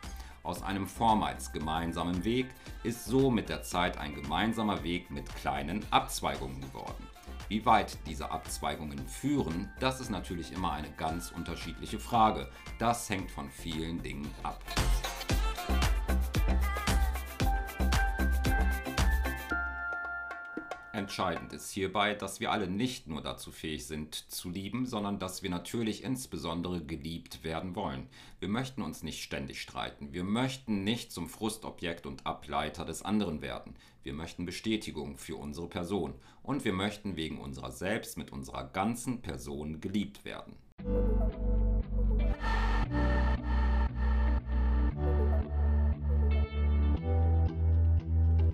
Aus 0.46 0.62
einem 0.62 0.86
vormals 0.86 1.50
gemeinsamen 1.50 2.22
Weg 2.22 2.46
ist 2.84 3.04
so 3.04 3.32
mit 3.32 3.48
der 3.48 3.64
Zeit 3.64 3.98
ein 3.98 4.14
gemeinsamer 4.14 4.84
Weg 4.84 5.10
mit 5.10 5.26
kleinen 5.34 5.84
Abzweigungen 5.90 6.60
geworden. 6.60 7.04
Wie 7.48 7.66
weit 7.66 7.98
diese 8.06 8.30
Abzweigungen 8.30 9.08
führen, 9.08 9.72
das 9.80 10.00
ist 10.00 10.10
natürlich 10.10 10.52
immer 10.52 10.70
eine 10.70 10.92
ganz 10.92 11.32
unterschiedliche 11.32 11.98
Frage. 11.98 12.48
Das 12.78 13.10
hängt 13.10 13.32
von 13.32 13.50
vielen 13.50 14.00
Dingen 14.04 14.30
ab. 14.44 14.62
Entscheidend 20.96 21.52
ist 21.52 21.72
hierbei, 21.72 22.14
dass 22.14 22.40
wir 22.40 22.50
alle 22.50 22.68
nicht 22.68 23.06
nur 23.06 23.20
dazu 23.20 23.52
fähig 23.52 23.86
sind 23.86 24.14
zu 24.14 24.48
lieben, 24.48 24.86
sondern 24.86 25.18
dass 25.18 25.42
wir 25.42 25.50
natürlich 25.50 26.02
insbesondere 26.02 26.82
geliebt 26.82 27.44
werden 27.44 27.76
wollen. 27.76 28.08
Wir 28.40 28.48
möchten 28.48 28.80
uns 28.80 29.02
nicht 29.02 29.22
ständig 29.22 29.60
streiten. 29.60 30.14
Wir 30.14 30.24
möchten 30.24 30.84
nicht 30.84 31.12
zum 31.12 31.28
Frustobjekt 31.28 32.06
und 32.06 32.24
Ableiter 32.24 32.86
des 32.86 33.02
anderen 33.02 33.42
werden. 33.42 33.76
Wir 34.04 34.14
möchten 34.14 34.46
Bestätigung 34.46 35.18
für 35.18 35.36
unsere 35.36 35.68
Person. 35.68 36.14
Und 36.42 36.64
wir 36.64 36.72
möchten 36.72 37.16
wegen 37.16 37.42
unserer 37.42 37.72
selbst 37.72 38.16
mit 38.16 38.32
unserer 38.32 38.64
ganzen 38.64 39.20
Person 39.20 39.82
geliebt 39.82 40.24
werden. 40.24 40.56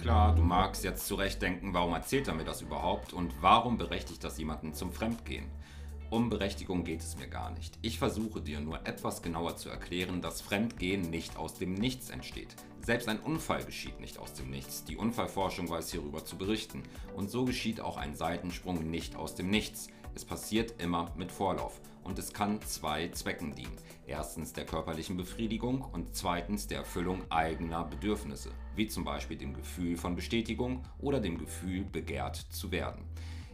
Klar, 0.02 0.34
du 0.34 0.42
magst 0.42 0.82
jetzt 0.82 1.06
zurechtdenken, 1.06 1.74
warum 1.74 1.92
erzählt 1.92 2.26
er 2.26 2.34
mir 2.34 2.42
das 2.42 2.60
überhaupt 2.60 3.12
und 3.12 3.32
warum 3.40 3.78
berechtigt 3.78 4.24
das 4.24 4.36
jemanden 4.36 4.74
zum 4.74 4.92
Fremdgehen? 4.92 5.44
Um 6.10 6.28
Berechtigung 6.28 6.82
geht 6.82 7.02
es 7.02 7.16
mir 7.16 7.28
gar 7.28 7.52
nicht. 7.52 7.78
Ich 7.82 8.00
versuche 8.00 8.40
dir 8.40 8.58
nur 8.58 8.84
etwas 8.84 9.22
genauer 9.22 9.56
zu 9.56 9.68
erklären, 9.68 10.20
dass 10.20 10.40
Fremdgehen 10.40 11.02
nicht 11.02 11.36
aus 11.36 11.54
dem 11.54 11.74
Nichts 11.74 12.10
entsteht. 12.10 12.56
Selbst 12.80 13.08
ein 13.08 13.20
Unfall 13.20 13.64
geschieht 13.64 14.00
nicht 14.00 14.18
aus 14.18 14.34
dem 14.34 14.50
Nichts. 14.50 14.82
Die 14.82 14.96
Unfallforschung 14.96 15.70
weiß 15.70 15.92
hierüber 15.92 16.24
zu 16.24 16.36
berichten. 16.36 16.82
Und 17.14 17.30
so 17.30 17.44
geschieht 17.44 17.80
auch 17.80 17.96
ein 17.96 18.16
Seitensprung 18.16 18.90
nicht 18.90 19.14
aus 19.14 19.36
dem 19.36 19.50
Nichts. 19.50 19.86
Es 20.14 20.24
passiert 20.24 20.80
immer 20.80 21.10
mit 21.16 21.32
Vorlauf 21.32 21.80
und 22.04 22.18
es 22.18 22.32
kann 22.32 22.60
zwei 22.62 23.08
Zwecken 23.08 23.54
dienen. 23.54 23.76
Erstens 24.06 24.52
der 24.52 24.66
körperlichen 24.66 25.16
Befriedigung 25.16 25.82
und 25.82 26.14
zweitens 26.14 26.66
der 26.66 26.78
Erfüllung 26.78 27.22
eigener 27.30 27.84
Bedürfnisse, 27.84 28.50
wie 28.76 28.88
zum 28.88 29.04
Beispiel 29.04 29.38
dem 29.38 29.54
Gefühl 29.54 29.96
von 29.96 30.14
Bestätigung 30.14 30.82
oder 30.98 31.20
dem 31.20 31.38
Gefühl, 31.38 31.84
begehrt 31.84 32.36
zu 32.36 32.70
werden. 32.70 33.04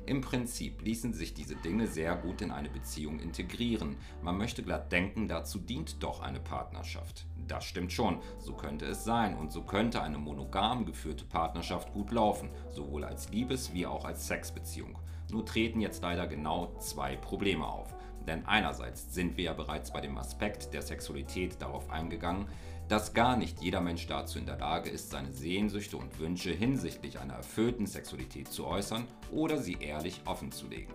Im 0.05 0.23
Prinzip 0.23 0.83
ließen 0.83 1.13
sich 1.13 1.35
diese 1.35 1.55
Dinge 1.55 1.87
sehr 1.87 2.17
gut 2.17 2.41
in 2.41 2.51
eine 2.51 2.71
Beziehung 2.71 3.21
integrieren. 3.21 3.97
Man 4.23 4.39
möchte 4.39 4.63
glatt 4.63 4.91
denken, 4.91 5.29
dazu 5.29 5.59
dient 5.59 6.03
doch 6.03 6.21
eine 6.21 6.41
Partnerschaft. 6.41 7.27
Das 7.47 7.65
stimmt 7.65 7.93
schon, 7.93 8.21
so 8.39 8.55
könnte 8.55 8.87
es 8.87 9.05
sein 9.05 9.37
und 9.37 9.53
so 9.53 9.63
könnte 9.63 10.03
eine 10.03 10.19
monogam 10.19 10.87
geführte 10.87 11.27
Partnerschaft 11.27 11.93
gut 11.93 12.11
laufen, 12.11 12.49
sowohl 12.75 13.05
als 13.05 13.31
Liebes- 13.31 13.75
wie 13.75 13.87
auch 13.87 14.07
als 14.07 14.27
Sexbeziehung. 14.27 14.99
Nur 15.31 15.45
treten 15.45 15.81
jetzt 15.81 16.03
leider 16.03 16.27
genau 16.27 16.75
zwei 16.79 17.17
Probleme 17.17 17.67
auf. 17.67 17.95
Denn 18.27 18.47
einerseits 18.47 19.15
sind 19.15 19.37
wir 19.37 19.45
ja 19.45 19.53
bereits 19.53 19.93
bei 19.93 20.01
dem 20.01 20.19
Aspekt 20.19 20.75
der 20.75 20.83
Sexualität 20.83 21.61
darauf 21.61 21.91
eingegangen, 21.91 22.47
dass 22.89 23.13
gar 23.13 23.37
nicht 23.37 23.61
jeder 23.61 23.81
Mensch 23.81 24.07
dazu 24.07 24.39
in 24.39 24.47
der 24.47 24.59
Lage 24.59 24.89
ist, 24.89 25.11
seine 25.11 25.33
Sehnsüchte 25.33 25.97
und 25.97 26.19
Wünsche 26.19 26.51
hinsichtlich 26.51 27.19
einer 27.19 27.35
erfüllten 27.35 27.87
Sexualität 27.87 28.49
zu 28.49 28.67
äußern 28.67 29.05
oder 29.31 29.59
sie 29.59 29.77
ehrlich 29.81 30.23
offenzulegen. 30.25 30.95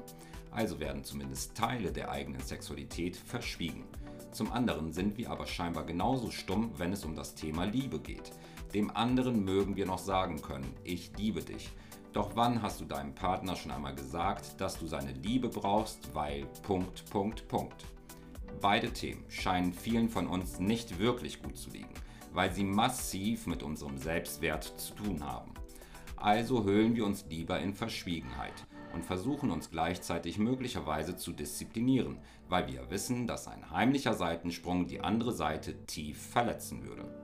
Also 0.52 0.80
werden 0.80 1.04
zumindest 1.04 1.56
Teile 1.56 1.92
der 1.92 2.12
eigenen 2.12 2.42
Sexualität 2.42 3.16
verschwiegen. 3.16 3.84
Zum 4.32 4.52
anderen 4.52 4.92
sind 4.92 5.18
wir 5.18 5.30
aber 5.30 5.46
scheinbar 5.46 5.86
genauso 5.86 6.32
stumm, 6.32 6.72
wenn 6.78 6.94
es 6.94 7.06
um 7.06 7.16
das 7.16 7.36
Thema 7.36 7.66
Liebe 7.66 8.00
geht. 8.00 8.32
Dem 8.74 8.90
anderen 8.96 9.44
mögen 9.44 9.76
wir 9.76 9.86
noch 9.86 10.00
sagen 10.00 10.42
können, 10.42 10.74
ich 10.84 11.12
liebe 11.18 11.44
dich. 11.44 11.70
Doch 12.14 12.36
wann 12.36 12.62
hast 12.62 12.80
du 12.80 12.86
deinem 12.86 13.16
Partner 13.16 13.56
schon 13.56 13.72
einmal 13.72 13.96
gesagt, 13.96 14.62
dass 14.62 14.78
du 14.78 14.86
seine 14.86 15.14
Liebe 15.14 15.50
brauchst, 15.50 16.14
weil 16.14 16.46
Punkt, 16.62 17.10
Punkt, 17.10 17.48
Punkt. 17.48 17.86
Beide 18.62 18.94
Themen 18.94 19.24
scheinen 19.30 19.74
vielen 19.74 20.10
von 20.10 20.28
uns 20.28 20.60
nicht 20.60 21.00
wirklich 21.00 21.42
gut 21.42 21.58
zu 21.58 21.72
liegen, 21.72 21.94
weil 22.32 22.54
sie 22.54 22.64
massiv 22.64 23.48
mit 23.48 23.64
unserem 23.64 23.98
Selbstwert 23.98 24.64
zu 24.80 24.94
tun 24.94 25.24
haben. 25.24 25.56
Also 26.16 26.64
hüllen 26.64 26.96
wir 26.96 27.04
uns 27.04 27.26
lieber 27.30 27.60
in 27.60 27.74
Verschwiegenheit 27.74 28.54
und 28.94 29.04
versuchen 29.04 29.50
uns 29.50 29.72
gleichzeitig 29.72 30.38
möglicherweise 30.38 31.18
zu 31.18 31.32
disziplinieren, 31.32 32.20
weil 32.48 32.68
wir 32.68 32.92
wissen, 32.92 33.26
dass 33.26 33.48
ein 33.48 33.72
heimlicher 33.72 34.14
Seitensprung 34.14 34.86
die 34.86 35.02
andere 35.02 35.32
Seite 35.32 35.84
tief 35.88 36.22
verletzen 36.22 36.84
würde. 36.84 37.23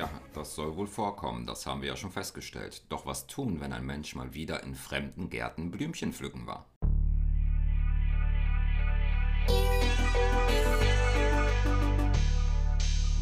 Tja, 0.00 0.08
das 0.32 0.54
soll 0.54 0.74
wohl 0.76 0.86
vorkommen, 0.86 1.44
das 1.44 1.66
haben 1.66 1.82
wir 1.82 1.90
ja 1.90 1.96
schon 1.96 2.10
festgestellt. 2.10 2.84
Doch 2.88 3.04
was 3.04 3.26
tun, 3.26 3.60
wenn 3.60 3.74
ein 3.74 3.84
Mensch 3.84 4.14
mal 4.14 4.32
wieder 4.32 4.62
in 4.62 4.74
fremden 4.74 5.28
Gärten 5.28 5.70
Blümchen 5.70 6.14
pflücken 6.14 6.46
war? 6.46 6.64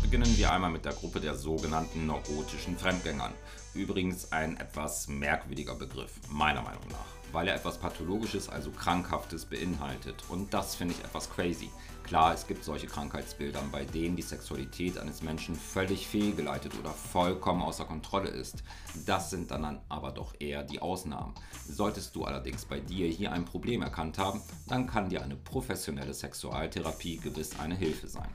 Beginnen 0.02 0.38
wir 0.38 0.52
einmal 0.52 0.70
mit 0.70 0.85
der 0.85 0.92
Gruppe 0.92 1.18
der 1.18 1.35
sogenannten 1.35 2.06
neurotischen 2.06 2.78
Fremdgängern. 2.78 3.32
Übrigens 3.75 4.30
ein 4.30 4.56
etwas 4.58 5.08
merkwürdiger 5.08 5.75
Begriff, 5.75 6.20
meiner 6.30 6.62
Meinung 6.62 6.87
nach 6.90 7.18
weil 7.32 7.49
er 7.49 7.54
etwas 7.54 7.78
Pathologisches, 7.78 8.49
also 8.49 8.70
Krankhaftes 8.70 9.44
beinhaltet. 9.44 10.25
Und 10.28 10.52
das 10.54 10.75
finde 10.75 10.94
ich 10.94 11.04
etwas 11.04 11.30
crazy. 11.30 11.70
Klar, 12.08 12.32
es 12.32 12.46
gibt 12.46 12.64
solche 12.64 12.86
Krankheitsbilder, 12.86 13.62
bei 13.70 13.84
denen 13.84 14.16
die 14.16 14.22
Sexualität 14.22 14.96
eines 14.96 15.20
Menschen 15.20 15.54
völlig 15.54 16.06
fehlgeleitet 16.06 16.72
oder 16.80 16.90
vollkommen 16.90 17.60
außer 17.60 17.84
Kontrolle 17.84 18.30
ist. 18.30 18.64
Das 19.04 19.28
sind 19.28 19.50
dann 19.50 19.82
aber 19.90 20.12
doch 20.12 20.32
eher 20.38 20.62
die 20.62 20.80
Ausnahmen. 20.80 21.34
Solltest 21.68 22.16
du 22.16 22.24
allerdings 22.24 22.64
bei 22.64 22.80
dir 22.80 23.08
hier 23.08 23.32
ein 23.32 23.44
Problem 23.44 23.82
erkannt 23.82 24.16
haben, 24.16 24.40
dann 24.68 24.86
kann 24.86 25.10
dir 25.10 25.22
eine 25.22 25.36
professionelle 25.36 26.14
Sexualtherapie 26.14 27.18
gewiss 27.18 27.60
eine 27.60 27.74
Hilfe 27.74 28.08
sein. 28.08 28.30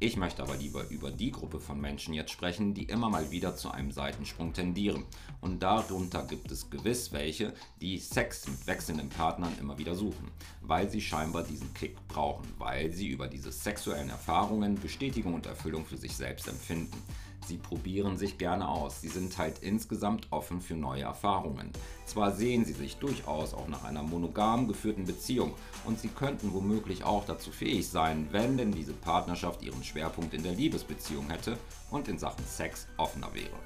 Ich 0.00 0.16
möchte 0.16 0.42
aber 0.42 0.56
lieber 0.56 0.88
über 0.90 1.10
die 1.10 1.30
Gruppe 1.30 1.60
von 1.60 1.80
Menschen 1.80 2.14
jetzt 2.14 2.32
sprechen, 2.32 2.74
die 2.74 2.82
immer 2.84 3.08
mal 3.08 3.30
wieder 3.30 3.56
zu 3.56 3.70
einem 3.70 3.90
Seitensprung 3.92 4.52
tendieren. 4.52 5.04
Und 5.40 5.62
darunter 5.62 6.26
gibt 6.26 6.50
es 6.50 6.68
gewiss 6.68 7.12
welche, 7.12 7.54
die 7.80 7.98
Sex 7.98 8.46
mit 8.48 8.66
wechselnden 8.66 9.08
Partnern 9.08 9.56
immer 9.60 9.78
wieder 9.78 9.94
suchen. 9.94 10.30
weil 10.66 10.88
sie 10.88 11.00
scheinbar 11.00 11.42
diesen 11.42 11.72
Kick 11.74 11.96
brauchen, 12.08 12.46
weil 12.58 12.92
sie 12.92 13.08
über 13.08 13.28
diese 13.28 13.52
sexuellen 13.52 14.08
Erfahrungen 14.08 14.76
Bestätigung 14.76 15.34
und 15.34 15.46
Erfüllung 15.46 15.84
für 15.84 15.96
sich 15.96 16.16
selbst 16.16 16.48
empfinden. 16.48 17.02
Sie 17.46 17.58
probieren 17.58 18.16
sich 18.16 18.38
gerne 18.38 18.68
aus. 18.68 19.00
Sie 19.00 19.08
sind 19.08 19.36
halt 19.38 19.58
insgesamt 19.60 20.26
offen 20.30 20.60
für 20.60 20.74
neue 20.74 21.02
Erfahrungen. 21.02 21.70
Zwar 22.06 22.32
sehen 22.32 22.64
sie 22.64 22.72
sich 22.72 22.96
durchaus 22.96 23.54
auch 23.54 23.68
nach 23.68 23.84
einer 23.84 24.02
monogam 24.02 24.66
geführten 24.68 25.04
Beziehung 25.04 25.54
und 25.84 25.98
sie 25.98 26.08
könnten 26.08 26.52
womöglich 26.52 27.04
auch 27.04 27.24
dazu 27.26 27.50
fähig 27.50 27.88
sein, 27.88 28.28
wenn 28.30 28.56
denn 28.56 28.72
diese 28.72 28.94
Partnerschaft 28.94 29.62
ihren 29.62 29.84
Schwerpunkt 29.84 30.34
in 30.34 30.42
der 30.42 30.54
Liebesbeziehung 30.54 31.28
hätte 31.30 31.58
und 31.90 32.08
in 32.08 32.18
Sachen 32.18 32.44
Sex 32.46 32.86
offener 32.96 33.32
wäre. 33.34 33.58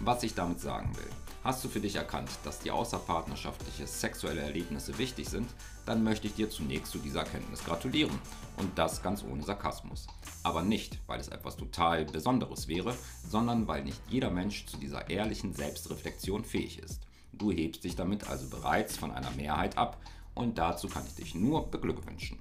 Was 0.00 0.22
ich 0.22 0.34
damit 0.34 0.60
sagen 0.60 0.94
will. 0.96 1.23
Hast 1.44 1.62
du 1.62 1.68
für 1.68 1.80
dich 1.80 1.96
erkannt, 1.96 2.30
dass 2.42 2.60
die 2.60 2.70
außerpartnerschaftliche 2.70 3.86
sexuelle 3.86 4.40
Erlebnisse 4.40 4.96
wichtig 4.96 5.28
sind, 5.28 5.46
dann 5.84 6.02
möchte 6.02 6.26
ich 6.26 6.34
dir 6.34 6.48
zunächst 6.48 6.90
zu 6.90 6.98
dieser 6.98 7.20
Erkenntnis 7.20 7.62
gratulieren. 7.62 8.18
Und 8.56 8.78
das 8.78 9.02
ganz 9.02 9.22
ohne 9.22 9.42
Sarkasmus. 9.42 10.06
Aber 10.42 10.62
nicht, 10.62 11.00
weil 11.06 11.20
es 11.20 11.28
etwas 11.28 11.58
total 11.58 12.06
Besonderes 12.06 12.66
wäre, 12.66 12.96
sondern 13.28 13.68
weil 13.68 13.84
nicht 13.84 14.00
jeder 14.08 14.30
Mensch 14.30 14.64
zu 14.64 14.78
dieser 14.78 15.10
ehrlichen 15.10 15.52
Selbstreflexion 15.52 16.46
fähig 16.46 16.78
ist. 16.78 17.02
Du 17.34 17.52
hebst 17.52 17.84
dich 17.84 17.94
damit 17.94 18.26
also 18.26 18.48
bereits 18.48 18.96
von 18.96 19.10
einer 19.10 19.30
Mehrheit 19.32 19.76
ab 19.76 20.00
und 20.34 20.56
dazu 20.56 20.88
kann 20.88 21.04
ich 21.06 21.14
dich 21.14 21.34
nur 21.34 21.70
beglückwünschen. 21.70 22.38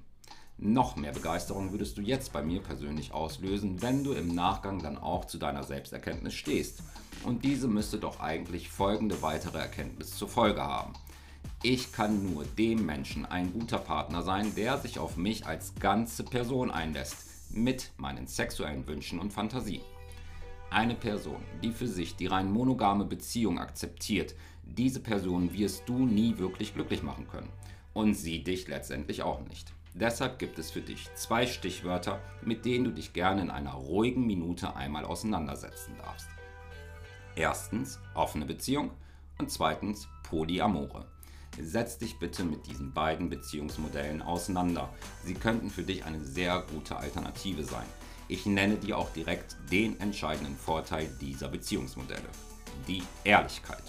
Noch 0.65 0.95
mehr 0.95 1.11
Begeisterung 1.11 1.73
würdest 1.73 1.97
du 1.97 2.01
jetzt 2.01 2.31
bei 2.31 2.41
mir 2.41 2.61
persönlich 2.61 3.13
auslösen, 3.13 3.81
wenn 3.81 4.01
du 4.05 4.13
im 4.13 4.33
Nachgang 4.33 4.81
dann 4.81 4.97
auch 4.97 5.25
zu 5.25 5.37
deiner 5.37 5.63
Selbsterkenntnis 5.63 6.35
stehst. 6.35 6.81
Und 7.25 7.43
diese 7.43 7.67
müsste 7.67 7.97
doch 7.97 8.21
eigentlich 8.21 8.69
folgende 8.69 9.21
weitere 9.21 9.57
Erkenntnis 9.57 10.15
zur 10.15 10.29
Folge 10.29 10.61
haben. 10.61 10.93
Ich 11.63 11.91
kann 11.91 12.31
nur 12.31 12.45
dem 12.45 12.85
Menschen 12.85 13.25
ein 13.25 13.51
guter 13.51 13.77
Partner 13.77 14.21
sein, 14.21 14.55
der 14.55 14.77
sich 14.77 14.99
auf 14.99 15.17
mich 15.17 15.45
als 15.45 15.75
ganze 15.75 16.23
Person 16.23 16.71
einlässt, 16.71 17.53
mit 17.53 17.91
meinen 17.97 18.27
sexuellen 18.27 18.87
Wünschen 18.87 19.19
und 19.19 19.33
Fantasien. 19.33 19.81
Eine 20.69 20.95
Person, 20.95 21.43
die 21.61 21.73
für 21.73 21.89
sich 21.89 22.15
die 22.15 22.27
rein 22.27 22.49
monogame 22.49 23.03
Beziehung 23.03 23.59
akzeptiert, 23.59 24.33
diese 24.63 25.01
Person 25.01 25.51
wirst 25.51 25.89
du 25.89 26.05
nie 26.05 26.37
wirklich 26.37 26.73
glücklich 26.73 27.03
machen 27.03 27.27
können. 27.27 27.49
Und 27.93 28.13
sie 28.13 28.45
dich 28.45 28.69
letztendlich 28.69 29.23
auch 29.23 29.41
nicht. 29.41 29.73
Deshalb 29.95 30.39
gibt 30.39 30.57
es 30.57 30.71
für 30.71 30.81
dich 30.81 31.13
zwei 31.13 31.45
Stichwörter, 31.45 32.19
mit 32.41 32.65
denen 32.65 32.85
du 32.85 32.91
dich 32.91 33.13
gerne 33.13 33.41
in 33.41 33.51
einer 33.51 33.73
ruhigen 33.73 34.25
Minute 34.25 34.75
einmal 34.75 35.05
auseinandersetzen 35.05 35.95
darfst. 35.97 36.27
Erstens 37.35 37.99
offene 38.15 38.45
Beziehung 38.45 38.91
und 39.37 39.51
zweitens 39.51 40.07
Polyamore. 40.23 41.05
Setz 41.59 41.99
dich 41.99 42.17
bitte 42.17 42.43
mit 42.43 42.65
diesen 42.65 42.93
beiden 42.93 43.29
Beziehungsmodellen 43.29 44.23
auseinander. 44.23 44.89
Sie 45.23 45.35
könnten 45.35 45.69
für 45.69 45.83
dich 45.83 46.03
eine 46.05 46.23
sehr 46.23 46.63
gute 46.73 46.95
Alternative 46.95 47.63
sein. 47.63 47.85
Ich 48.27 48.47
nenne 48.47 48.77
dir 48.77 48.97
auch 48.97 49.11
direkt 49.11 49.57
den 49.71 49.99
entscheidenden 49.99 50.57
Vorteil 50.57 51.07
dieser 51.21 51.49
Beziehungsmodelle. 51.49 52.29
Die 52.87 53.03
Ehrlichkeit. 53.23 53.83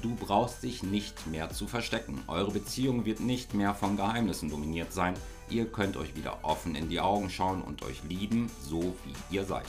Du 0.00 0.14
brauchst 0.14 0.62
dich 0.62 0.82
nicht 0.82 1.26
mehr 1.26 1.50
zu 1.50 1.66
verstecken. 1.66 2.22
Eure 2.26 2.52
Beziehung 2.52 3.04
wird 3.04 3.20
nicht 3.20 3.52
mehr 3.52 3.74
von 3.74 3.96
Geheimnissen 3.96 4.48
dominiert 4.48 4.92
sein. 4.92 5.14
Ihr 5.50 5.66
könnt 5.66 5.96
euch 5.96 6.16
wieder 6.16 6.38
offen 6.42 6.74
in 6.74 6.88
die 6.88 7.00
Augen 7.00 7.30
schauen 7.30 7.62
und 7.62 7.82
euch 7.82 8.02
lieben, 8.04 8.50
so 8.62 8.94
wie 9.04 9.34
ihr 9.34 9.44
seid. 9.44 9.66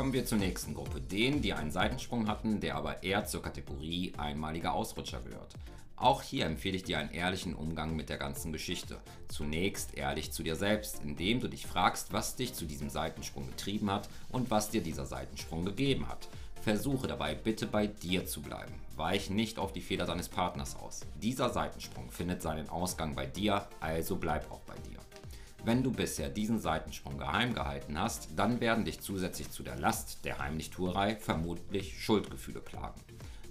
Kommen 0.00 0.14
wir 0.14 0.24
zur 0.24 0.38
nächsten 0.38 0.72
Gruppe, 0.72 0.98
denen, 0.98 1.42
die 1.42 1.52
einen 1.52 1.70
Seitensprung 1.70 2.26
hatten, 2.26 2.58
der 2.58 2.76
aber 2.76 3.02
eher 3.02 3.26
zur 3.26 3.42
Kategorie 3.42 4.14
einmaliger 4.16 4.72
Ausrutscher 4.72 5.20
gehört. 5.20 5.52
Auch 5.94 6.22
hier 6.22 6.46
empfehle 6.46 6.76
ich 6.76 6.84
dir 6.84 6.98
einen 6.98 7.10
ehrlichen 7.10 7.54
Umgang 7.54 7.94
mit 7.94 8.08
der 8.08 8.16
ganzen 8.16 8.50
Geschichte. 8.50 8.96
Zunächst 9.28 9.98
ehrlich 9.98 10.32
zu 10.32 10.42
dir 10.42 10.56
selbst, 10.56 11.02
indem 11.04 11.40
du 11.40 11.48
dich 11.48 11.66
fragst, 11.66 12.14
was 12.14 12.34
dich 12.34 12.54
zu 12.54 12.64
diesem 12.64 12.88
Seitensprung 12.88 13.46
getrieben 13.48 13.90
hat 13.90 14.08
und 14.30 14.50
was 14.50 14.70
dir 14.70 14.80
dieser 14.80 15.04
Seitensprung 15.04 15.66
gegeben 15.66 16.08
hat. 16.08 16.28
Versuche 16.62 17.06
dabei 17.06 17.34
bitte 17.34 17.66
bei 17.66 17.86
dir 17.86 18.24
zu 18.24 18.40
bleiben. 18.40 18.72
Weich 18.96 19.28
nicht 19.28 19.58
auf 19.58 19.74
die 19.74 19.82
Fehler 19.82 20.06
deines 20.06 20.30
Partners 20.30 20.76
aus. 20.76 21.00
Dieser 21.22 21.50
Seitensprung 21.50 22.10
findet 22.10 22.40
seinen 22.40 22.70
Ausgang 22.70 23.14
bei 23.14 23.26
dir, 23.26 23.68
also 23.80 24.16
bleib 24.16 24.50
auch 24.50 24.60
bei 24.60 24.69
dir. 24.69 24.69
Wenn 25.70 25.84
du 25.84 25.92
bisher 25.92 26.28
diesen 26.28 26.58
Seitensprung 26.58 27.16
geheim 27.16 27.54
gehalten 27.54 27.96
hast, 27.96 28.30
dann 28.34 28.60
werden 28.60 28.84
dich 28.84 29.00
zusätzlich 29.02 29.52
zu 29.52 29.62
der 29.62 29.76
Last 29.76 30.24
der 30.24 30.40
Heimlichtuerei 30.40 31.14
vermutlich 31.14 32.02
Schuldgefühle 32.02 32.58
plagen. 32.58 33.00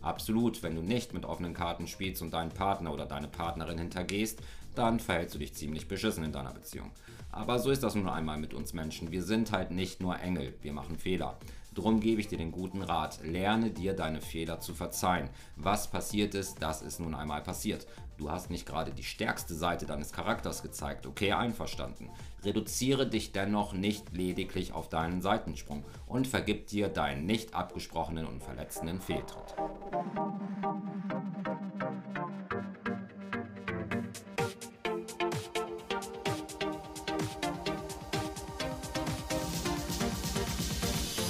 Absolut, 0.02 0.62
wenn 0.62 0.76
du 0.76 0.82
nicht 0.82 1.14
mit 1.14 1.24
offenen 1.24 1.54
Karten 1.54 1.88
spielst 1.88 2.22
und 2.22 2.34
deinen 2.34 2.52
Partner 2.52 2.94
oder 2.94 3.06
deine 3.06 3.30
Partnerin 3.30 3.78
hintergehst, 3.78 4.42
dann 4.76 5.00
verhältst 5.00 5.36
du 5.36 5.40
dich 5.40 5.54
ziemlich 5.54 5.88
beschissen 5.88 6.26
in 6.26 6.34
deiner 6.34 6.52
Beziehung. 6.52 6.92
Aber 7.32 7.58
so 7.58 7.72
ist 7.72 7.84
das 7.84 7.96
nun 7.96 8.10
einmal 8.10 8.38
mit 8.38 8.54
uns 8.54 8.74
Menschen. 8.74 9.12
Wir 9.12 9.24
sind 9.24 9.54
halt 9.54 9.72
nicht 9.72 10.02
nur 10.02 10.20
Engel, 10.20 10.54
wir 10.62 10.74
machen 10.74 10.98
Fehler. 10.98 11.38
Drum 11.80 12.02
gebe 12.02 12.20
ich 12.20 12.28
dir 12.28 12.38
den 12.38 12.52
guten 12.52 12.82
Rat, 12.82 13.22
lerne 13.24 13.72
dir 13.72 13.94
deine 13.94 14.20
Fehler 14.20 14.60
zu 14.60 14.74
verzeihen. 14.74 15.30
Was 15.56 15.90
passiert 15.90 16.36
ist, 16.36 16.62
das 16.62 16.82
ist 16.82 17.00
nun 17.00 17.16
einmal 17.16 17.42
passiert. 17.42 17.88
Du 18.18 18.30
hast 18.30 18.50
nicht 18.50 18.66
gerade 18.66 18.92
die 18.92 19.06
stärkste 19.06 19.56
Seite 19.56 19.86
deines 19.86 20.12
Charakters 20.12 20.62
gezeigt, 20.62 21.08
okay, 21.08 21.32
einverstanden. 21.32 22.10
Reduziere 22.44 23.08
dich 23.08 23.32
dennoch 23.32 23.72
nicht 23.72 24.12
lediglich 24.12 24.74
auf 24.74 24.90
deinen 24.90 25.22
Seitensprung 25.22 25.86
und 26.06 26.28
vergib 26.28 26.68
dir 26.68 26.90
deinen 26.90 27.26
nicht 27.26 27.54
abgesprochenen 27.54 28.28
und 28.28 28.44
verletzenden 28.44 29.00
Fehltritt. 29.00 29.56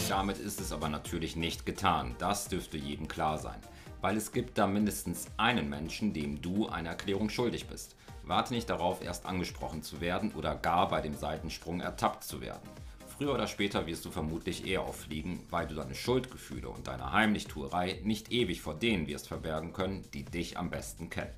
Damit 0.09 0.39
ist 0.39 0.59
es 0.59 0.71
aber 0.71 0.89
natürlich 0.89 1.35
nicht 1.35 1.67
getan. 1.67 2.15
Das 2.17 2.47
dürfte 2.47 2.77
jedem 2.77 3.07
klar 3.07 3.37
sein. 3.37 3.59
Weil 4.01 4.17
es 4.17 4.31
gibt 4.31 4.57
da 4.57 4.65
mindestens 4.65 5.27
einen 5.37 5.69
Menschen, 5.69 6.13
dem 6.13 6.41
du 6.41 6.67
eine 6.67 6.89
Erklärung 6.89 7.29
schuldig 7.29 7.67
bist. 7.67 7.95
Warte 8.23 8.55
nicht 8.55 8.71
darauf, 8.71 9.03
erst 9.03 9.27
angesprochen 9.27 9.83
zu 9.83 10.01
werden 10.01 10.31
oder 10.33 10.55
gar 10.55 10.89
bei 10.89 11.01
dem 11.01 11.13
Seitensprung 11.13 11.79
ertappt 11.79 12.23
zu 12.23 12.41
werden. 12.41 12.67
Früher 13.07 13.35
oder 13.35 13.45
später 13.45 13.85
wirst 13.85 14.03
du 14.03 14.09
vermutlich 14.09 14.65
eher 14.65 14.81
auffliegen, 14.81 15.41
weil 15.51 15.67
du 15.67 15.75
deine 15.75 15.93
Schuldgefühle 15.93 16.69
und 16.69 16.87
deine 16.87 17.11
Heimlichtuerei 17.11 17.99
nicht 18.03 18.31
ewig 18.31 18.61
vor 18.61 18.73
denen 18.73 19.05
wirst 19.05 19.27
verbergen 19.27 19.73
können, 19.73 20.09
die 20.15 20.25
dich 20.25 20.57
am 20.57 20.71
besten 20.71 21.11
kennen. 21.11 21.35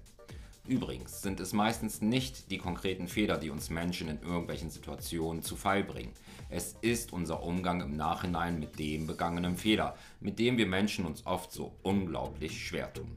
Übrigens 0.71 1.21
sind 1.21 1.41
es 1.41 1.51
meistens 1.51 1.99
nicht 1.99 2.49
die 2.49 2.57
konkreten 2.57 3.09
Fehler, 3.09 3.37
die 3.37 3.49
uns 3.49 3.69
Menschen 3.69 4.07
in 4.07 4.21
irgendwelchen 4.21 4.69
Situationen 4.69 5.43
zu 5.43 5.57
Fall 5.57 5.83
bringen. 5.83 6.13
Es 6.49 6.77
ist 6.79 7.11
unser 7.11 7.43
Umgang 7.43 7.81
im 7.81 7.97
Nachhinein 7.97 8.57
mit 8.57 8.79
dem 8.79 9.05
begangenen 9.05 9.57
Fehler, 9.57 9.97
mit 10.21 10.39
dem 10.39 10.57
wir 10.57 10.67
Menschen 10.67 11.03
uns 11.05 11.25
oft 11.25 11.51
so 11.51 11.75
unglaublich 11.81 12.65
schwer 12.65 12.93
tun. 12.93 13.11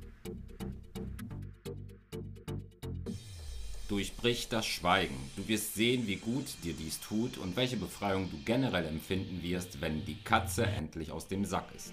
Durchbrich 3.87 4.49
das 4.49 4.67
Schweigen. 4.67 5.15
Du 5.37 5.47
wirst 5.47 5.77
sehen, 5.77 6.09
wie 6.09 6.17
gut 6.17 6.47
dir 6.65 6.73
dies 6.73 6.99
tut 6.99 7.39
und 7.39 7.55
welche 7.55 7.77
Befreiung 7.77 8.29
du 8.33 8.39
generell 8.45 8.87
empfinden 8.87 9.45
wirst, 9.45 9.81
wenn 9.81 10.05
die 10.05 10.17
Katze 10.25 10.67
endlich 10.67 11.13
aus 11.13 11.29
dem 11.29 11.45
Sack 11.45 11.73
ist. 11.77 11.93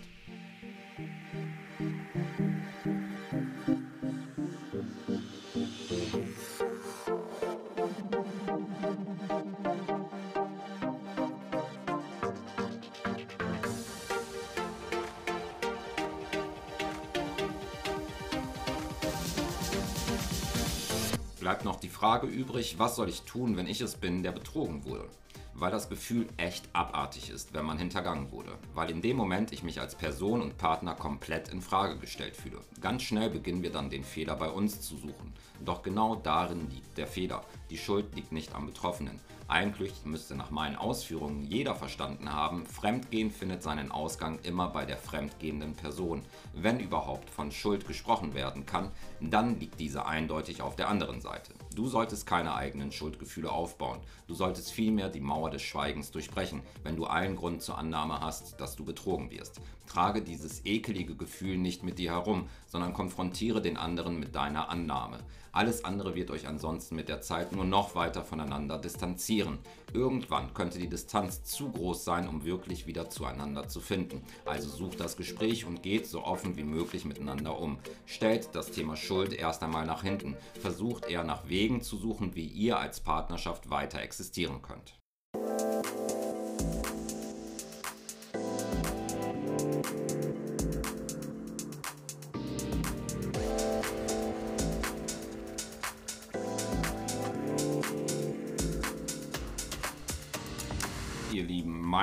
Übrig, 22.41 22.80
was 22.80 22.95
soll 22.95 23.08
ich 23.10 23.21
tun, 23.21 23.56
wenn 23.56 23.67
ich 23.67 23.82
es 23.82 23.95
bin, 23.95 24.23
der 24.23 24.32
betrogen 24.32 24.84
wurde? 24.84 25.08
weil 25.54 25.71
das 25.71 25.89
Gefühl 25.89 26.27
echt 26.38 26.69
abartig 26.73 27.30
ist, 27.30 27.54
wenn 27.54 27.65
man 27.65 27.77
hintergangen 27.77 28.32
wurde. 28.32 28.58
Weil 28.73 28.89
in 28.89 29.01
dem 29.01 29.17
Moment 29.17 29.51
ich 29.51 29.63
mich 29.63 29.80
als 29.80 29.95
Person 29.95 30.41
und 30.41 30.58
Partner 30.58 30.95
komplett 30.95 31.49
in 31.49 31.62
Frage 31.62 31.97
gestellt 31.97 32.36
fühle. 32.36 32.62
Ganz 32.80 33.04
schnell 33.04 33.30
beginnen 33.30 33.62
wir 33.62 33.71
dann 33.71 33.89
den 33.89 34.04
Fehler 34.04 34.36
bei 34.36 34.49
uns 34.49 34.82
zu 34.82 34.95
suchen. 34.97 35.34
Doch 35.63 35.84
genau 35.84 36.15
darin 36.15 36.69
liegt 36.71 36.97
der 36.97 37.08
Fehler. 37.08 37.43
Die 37.69 37.77
Schuld 37.77 38.15
liegt 38.15 38.32
nicht 38.32 38.56
am 38.56 38.65
Betroffenen. 38.65 39.19
Eigentlich 39.47 40.06
müsste 40.06 40.36
nach 40.36 40.49
meinen 40.49 40.77
Ausführungen 40.77 41.43
jeder 41.43 41.75
verstanden 41.75 42.32
haben, 42.32 42.65
Fremdgehen 42.65 43.30
findet 43.30 43.62
seinen 43.62 43.91
Ausgang 43.91 44.39
immer 44.43 44.69
bei 44.69 44.86
der 44.86 44.97
fremdgehenden 44.97 45.73
Person. 45.73 46.23
Wenn 46.54 46.80
überhaupt 46.80 47.30
von 47.30 47.51
Schuld 47.51 47.86
gesprochen 47.86 48.34
werden 48.34 48.65
kann, 48.65 48.91
dann 49.19 49.60
liegt 49.60 49.80
diese 49.82 50.06
eindeutig 50.06 50.62
auf 50.62 50.77
der 50.77 50.88
anderen 50.88 51.19
Seite. 51.19 51.51
Du 51.73 51.88
solltest 51.88 52.25
keine 52.25 52.53
eigenen 52.55 52.91
Schuldgefühle 52.91 53.49
aufbauen. 53.49 53.99
Du 54.27 54.34
solltest 54.34 54.73
vielmehr 54.73 55.07
die 55.07 55.21
Mauer 55.21 55.49
des 55.49 55.62
Schweigens 55.62 56.12
durchbrechen, 56.12 56.63
wenn 56.84 56.97
du 56.97 57.05
allen 57.05 57.38
Grund 57.38 57.62
zur 57.62 57.77
Annahme 57.77 58.19
hast, 58.19 58.60
dass 58.60 58.75
du 58.75 58.84
betrogen 58.84 59.31
wirst. 59.31 59.62
Trage 59.88 60.21
dieses 60.21 60.65
ekelige 60.65 61.15
Gefühl 61.15 61.57
nicht 61.57 61.84
mit 61.84 61.97
dir 61.97 62.12
herum, 62.12 62.49
sondern 62.67 62.93
konfrontiere 62.93 63.62
den 63.62 63.77
anderen 63.77 64.19
mit 64.19 64.36
deiner 64.36 64.69
Annahme. 64.69 65.19
Alles 65.53 65.83
andere 65.83 66.15
wird 66.15 66.31
euch 66.31 66.47
ansonsten 66.47 66.95
mit 66.95 67.09
der 67.09 67.21
Zeit 67.21 67.51
nur 67.51 67.65
noch 67.65 67.93
weiter 67.93 68.23
voneinander 68.23 68.77
distanzieren. 68.77 69.59
Irgendwann 69.93 70.53
könnte 70.53 70.79
die 70.79 70.87
Distanz 70.87 71.43
zu 71.43 71.71
groß 71.71 72.05
sein, 72.05 72.27
um 72.29 72.45
wirklich 72.45 72.87
wieder 72.87 73.09
zueinander 73.09 73.67
zu 73.67 73.81
finden. 73.81 74.23
Also 74.45 74.69
sucht 74.69 75.01
das 75.01 75.17
Gespräch 75.17 75.65
und 75.65 75.83
geht 75.83 76.07
so 76.07 76.23
offen 76.23 76.55
wie 76.55 76.63
möglich 76.63 77.03
miteinander 77.03 77.59
um. 77.59 77.79
Stellt 78.05 78.49
das 78.53 78.71
Thema 78.71 78.95
Schuld 78.95 79.33
erst 79.33 79.61
einmal 79.61 79.85
nach 79.85 80.03
hinten. 80.03 80.37
Versucht 80.61 81.09
eher 81.09 81.25
nach 81.25 81.49
Wegen 81.49 81.81
zu 81.81 81.97
suchen, 81.97 82.33
wie 82.35 82.47
ihr 82.47 82.79
als 82.79 83.01
Partnerschaft 83.01 83.69
weiter 83.69 84.01
existieren 84.01 84.61
könnt. 84.61 85.01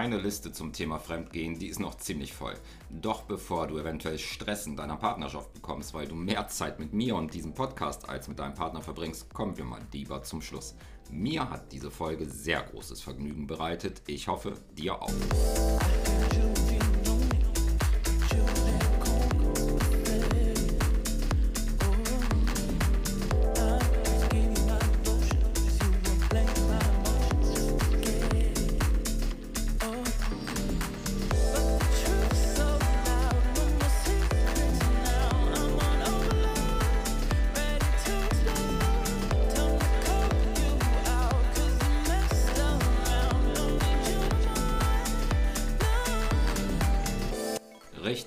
Meine 0.09 0.23
Liste 0.23 0.53
zum 0.53 0.73
Thema 0.73 0.99
Fremdgehen, 0.99 1.59
die 1.59 1.66
ist 1.66 1.81
noch 1.81 1.97
ziemlich 1.97 2.33
voll. 2.33 2.55
Doch 2.88 3.25
bevor 3.25 3.66
du 3.66 3.77
eventuell 3.77 4.18
Stress 4.18 4.66
in 4.66 4.75
deiner 4.75 4.97
Partnerschaft 4.97 5.53
bekommst, 5.53 5.92
weil 5.92 6.09
du 6.09 6.14
mehr 6.14 6.49
Zeit 6.49 6.81
mit 6.81 6.94
mir 6.94 7.14
und 7.14 7.35
diesem 7.35 7.53
Podcast 7.53 8.09
als 8.09 8.27
mit 8.27 8.38
deinem 8.38 8.55
Partner 8.55 8.81
verbringst, 8.81 9.35
kommen 9.35 9.59
wir 9.59 9.66
mal 9.66 9.83
lieber 9.92 10.23
zum 10.23 10.40
Schluss. 10.40 10.75
Mir 11.11 11.51
hat 11.51 11.73
diese 11.73 11.90
Folge 11.90 12.25
sehr 12.25 12.62
großes 12.62 13.03
Vergnügen 13.03 13.47
bereitet. 13.47 14.01
Ich 14.07 14.29
hoffe, 14.29 14.55
dir 14.79 15.03
auch. 15.03 15.12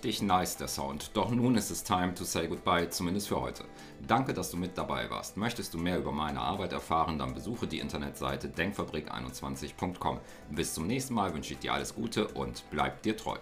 Richtig 0.04 0.24
nice 0.24 0.58
der 0.58 0.68
Sound. 0.68 1.12
Doch 1.14 1.30
nun 1.30 1.54
ist 1.54 1.70
es 1.70 1.84
time 1.84 2.16
to 2.16 2.24
say 2.24 2.48
goodbye, 2.48 2.90
zumindest 2.90 3.28
für 3.28 3.40
heute. 3.40 3.66
Danke, 4.08 4.34
dass 4.34 4.50
du 4.50 4.58
mit 4.58 4.76
dabei 4.76 5.08
warst. 5.12 5.38
Möchtest 5.38 5.76
du 5.76 5.78
mehr 5.78 6.00
über 6.00 6.12
meine 6.12 6.42
Arbeit 6.42 6.74
erfahren, 6.74 7.20
dann 7.20 7.36
besuche 7.36 7.68
die 7.68 7.78
Internetseite 7.78 8.48
denkfabrik21.com. 8.48 10.20
Bis 10.50 10.74
zum 10.74 10.88
nächsten 10.88 11.14
Mal 11.14 11.36
wünsche 11.36 11.54
ich 11.54 11.60
dir 11.60 11.74
alles 11.74 11.94
Gute 11.94 12.30
und 12.30 12.64
bleib 12.72 13.04
dir 13.04 13.16
treu. 13.16 13.38